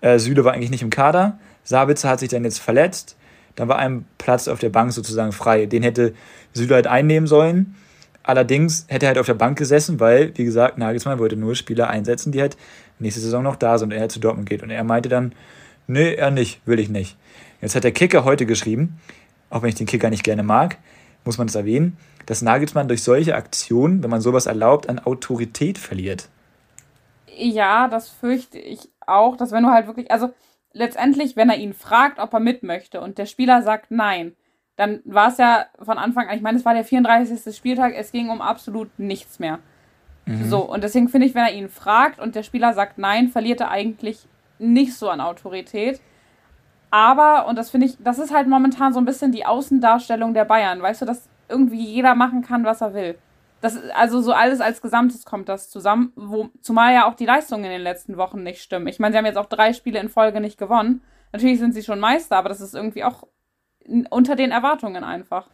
[0.00, 3.16] äh, Süle war eigentlich nicht im Kader, Sabitzer hat sich dann jetzt verletzt,
[3.56, 5.66] dann war ein Platz auf der Bank sozusagen frei.
[5.66, 6.14] Den hätte
[6.52, 7.74] Süle halt einnehmen sollen.
[8.22, 11.88] Allerdings hätte er halt auf der Bank gesessen, weil, wie gesagt, Nagelsmann wollte nur Spieler
[11.88, 12.56] einsetzen, die halt
[12.98, 14.62] nächste Saison noch da sind und er zu Dortmund geht.
[14.62, 15.32] Und er meinte dann,
[15.86, 17.16] nee, er nicht, will ich nicht.
[17.62, 19.00] Jetzt hat der Kicker heute geschrieben,
[19.48, 20.76] auch wenn ich den Kicker nicht gerne mag,
[21.26, 21.96] muss man es erwähnen,
[22.26, 26.28] dass Nagelsmann durch solche Aktionen, wenn man sowas erlaubt, an Autorität verliert.
[27.36, 30.30] Ja, das fürchte ich auch, dass wenn du halt wirklich, also
[30.72, 34.34] letztendlich, wenn er ihn fragt, ob er mit möchte und der Spieler sagt nein,
[34.76, 37.56] dann war es ja von Anfang an, ich meine, es war der 34.
[37.56, 39.58] Spieltag, es ging um absolut nichts mehr.
[40.26, 40.48] Mhm.
[40.48, 43.60] So, und deswegen finde ich, wenn er ihn fragt und der Spieler sagt nein, verliert
[43.60, 44.26] er eigentlich
[44.58, 46.00] nicht so an Autorität.
[46.96, 50.46] Aber, und das finde ich, das ist halt momentan so ein bisschen die Außendarstellung der
[50.46, 53.18] Bayern, weißt du, dass irgendwie jeder machen kann, was er will.
[53.60, 57.64] Das, also so alles als Gesamtes kommt das zusammen, wo, zumal ja auch die Leistungen
[57.64, 58.86] in den letzten Wochen nicht stimmen.
[58.86, 61.02] Ich meine, sie haben jetzt auch drei Spiele in Folge nicht gewonnen.
[61.32, 63.24] Natürlich sind sie schon Meister, aber das ist irgendwie auch
[64.08, 65.48] unter den Erwartungen einfach.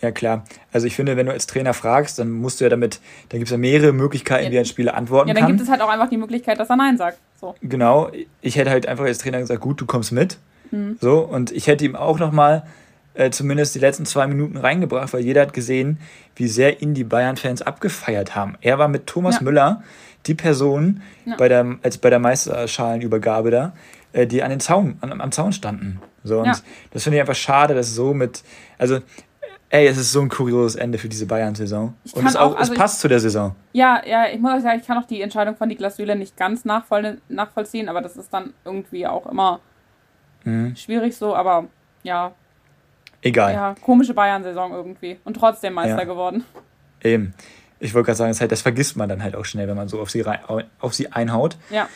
[0.00, 0.44] Ja, klar.
[0.72, 3.00] Also ich finde, wenn du als Trainer fragst, dann musst du ja damit,
[3.30, 4.52] da gibt es ja mehrere Möglichkeiten, ja.
[4.52, 5.28] wie ein Spieler antworten kann.
[5.30, 5.56] Ja, dann kann.
[5.56, 7.18] gibt es halt auch einfach die Möglichkeit, dass er Nein sagt.
[7.40, 7.56] So.
[7.60, 8.12] Genau.
[8.40, 10.38] Ich hätte halt einfach als Trainer gesagt, gut, du kommst mit.
[10.70, 10.96] Mhm.
[11.00, 12.64] So, und ich hätte ihm auch nochmal
[13.14, 15.98] äh, zumindest die letzten zwei Minuten reingebracht, weil jeder hat gesehen,
[16.36, 18.56] wie sehr ihn die Bayern-Fans abgefeiert haben.
[18.60, 19.42] Er war mit Thomas ja.
[19.42, 19.82] Müller
[20.26, 21.36] die Person ja.
[21.36, 23.72] bei der, als bei der Meisterschalenübergabe da,
[24.12, 26.00] äh, die an den Zaun, an, am Zaun standen.
[26.22, 26.54] So, und ja.
[26.92, 28.42] das finde ich einfach schade, dass so mit,
[28.78, 29.00] also
[29.70, 31.94] ey, es ist so ein kurioses Ende für diese Bayern-Saison.
[32.12, 33.54] Und es, auch, also es passt ich, zu der Saison.
[33.72, 36.36] Ja, ja, ich muss auch sagen, ich kann auch die Entscheidung von Niklas Süle nicht
[36.36, 39.60] ganz nachvoll, nachvollziehen, aber das ist dann irgendwie auch immer
[40.44, 40.76] mhm.
[40.76, 41.66] schwierig so, aber
[42.02, 42.32] ja.
[43.22, 43.52] Egal.
[43.52, 45.18] Ja, komische Bayern-Saison irgendwie.
[45.24, 46.04] Und trotzdem Meister ja.
[46.04, 46.44] geworden.
[47.02, 47.34] Eben.
[47.78, 49.88] Ich wollte gerade sagen, das, halt, das vergisst man dann halt auch schnell, wenn man
[49.88, 50.40] so auf sie, rein,
[50.80, 51.56] auf sie einhaut.
[51.70, 51.88] Ja.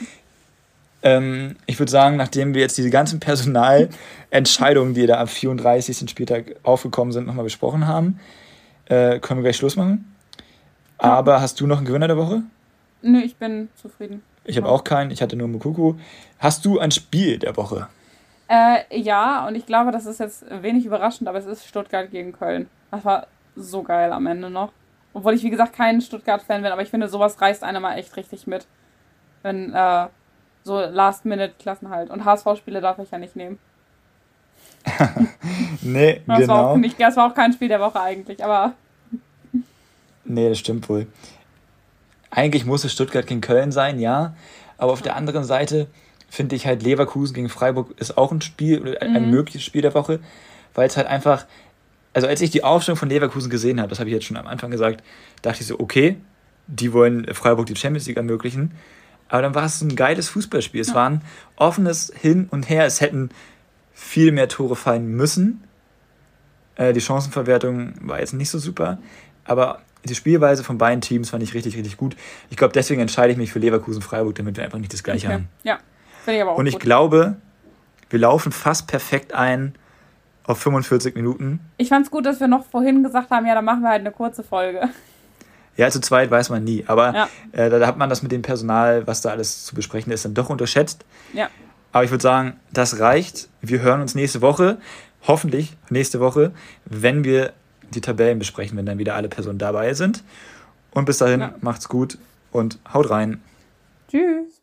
[1.03, 6.09] Ähm, ich würde sagen, nachdem wir jetzt diese ganzen Personalentscheidungen, die da am 34.
[6.09, 8.19] Spieltag aufgekommen sind, nochmal besprochen haben,
[8.87, 10.15] äh, können wir gleich Schluss machen.
[10.97, 12.43] Aber hast du noch einen Gewinner der Woche?
[13.03, 14.23] Nö, ich bin zufrieden.
[14.45, 15.95] Ich habe auch keinen, ich hatte nur Mukuku.
[16.39, 17.89] Hast du ein Spiel der Woche?
[18.55, 22.33] Äh, ja, und ich glaube, das ist jetzt wenig überraschend, aber es ist Stuttgart gegen
[22.33, 22.69] Köln.
[22.93, 23.27] Das war
[23.57, 24.71] so geil am Ende noch.
[25.13, 28.17] Obwohl ich, wie gesagt, kein Stuttgart-Fan bin, aber ich finde, sowas reißt einer mal echt
[28.17, 28.67] richtig mit.
[29.43, 30.07] Wenn, äh,
[30.63, 32.11] so Last-Minute-Klassenhalt.
[32.11, 33.59] Und HSV-Spiele darf ich ja nicht nehmen.
[35.83, 36.55] nee, das genau.
[36.55, 38.75] War auch nicht, das war auch kein Spiel der Woche eigentlich, aber.
[40.25, 41.09] Nee, das stimmt wohl.
[42.31, 44.37] Eigentlich muss es Stuttgart gegen Köln sein, ja.
[44.79, 45.89] Aber auf der anderen Seite
[46.35, 49.31] finde ich halt Leverkusen gegen Freiburg ist auch ein Spiel, ein mhm.
[49.31, 50.21] mögliches Spiel der Woche,
[50.75, 51.47] weil es halt einfach,
[52.13, 54.47] also als ich die Aufstellung von Leverkusen gesehen habe, das habe ich jetzt schon am
[54.47, 55.03] Anfang gesagt,
[55.43, 56.17] dachte ich so, okay,
[56.67, 58.73] die wollen Freiburg die Champions League ermöglichen.
[59.29, 60.81] Aber dann war es ein geiles Fußballspiel.
[60.81, 60.95] Es ja.
[60.95, 61.23] war ein
[61.57, 62.85] offenes Hin und Her.
[62.85, 63.31] Es hätten
[63.93, 65.65] viel mehr Tore fallen müssen.
[66.77, 68.99] Äh, die Chancenverwertung war jetzt nicht so super.
[69.45, 72.17] Aber die Spielweise von beiden Teams fand ich richtig, richtig gut.
[72.51, 75.35] Ich glaube, deswegen entscheide ich mich für Leverkusen-Freiburg, damit wir einfach nicht das Gleiche okay.
[75.35, 75.49] haben.
[75.63, 75.79] Ja,
[76.25, 76.83] finde ich aber auch Und ich gut.
[76.83, 77.37] glaube,
[78.11, 79.75] wir laufen fast perfekt ein
[80.47, 81.61] auf 45 Minuten.
[81.79, 84.11] Ich fand's gut, dass wir noch vorhin gesagt haben, ja, dann machen wir halt eine
[84.13, 84.89] kurze Folge.
[85.77, 86.85] Ja, zu zweit weiß man nie.
[86.87, 87.29] Aber Ja.
[87.53, 90.35] äh, da hat man das mit dem Personal, was da alles zu besprechen ist, dann
[90.35, 91.05] doch unterschätzt.
[91.33, 91.49] Ja.
[91.93, 93.49] Aber ich würde sagen, das reicht.
[93.61, 94.79] Wir hören uns nächste Woche.
[95.27, 96.53] Hoffentlich nächste Woche,
[96.85, 97.53] wenn wir
[97.95, 100.23] die Tabellen besprechen, wenn dann wieder alle Personen dabei sind.
[100.91, 101.55] Und bis dahin Ja.
[101.61, 102.19] macht's gut
[102.53, 103.41] und haut rein.
[104.11, 104.63] Tschüss.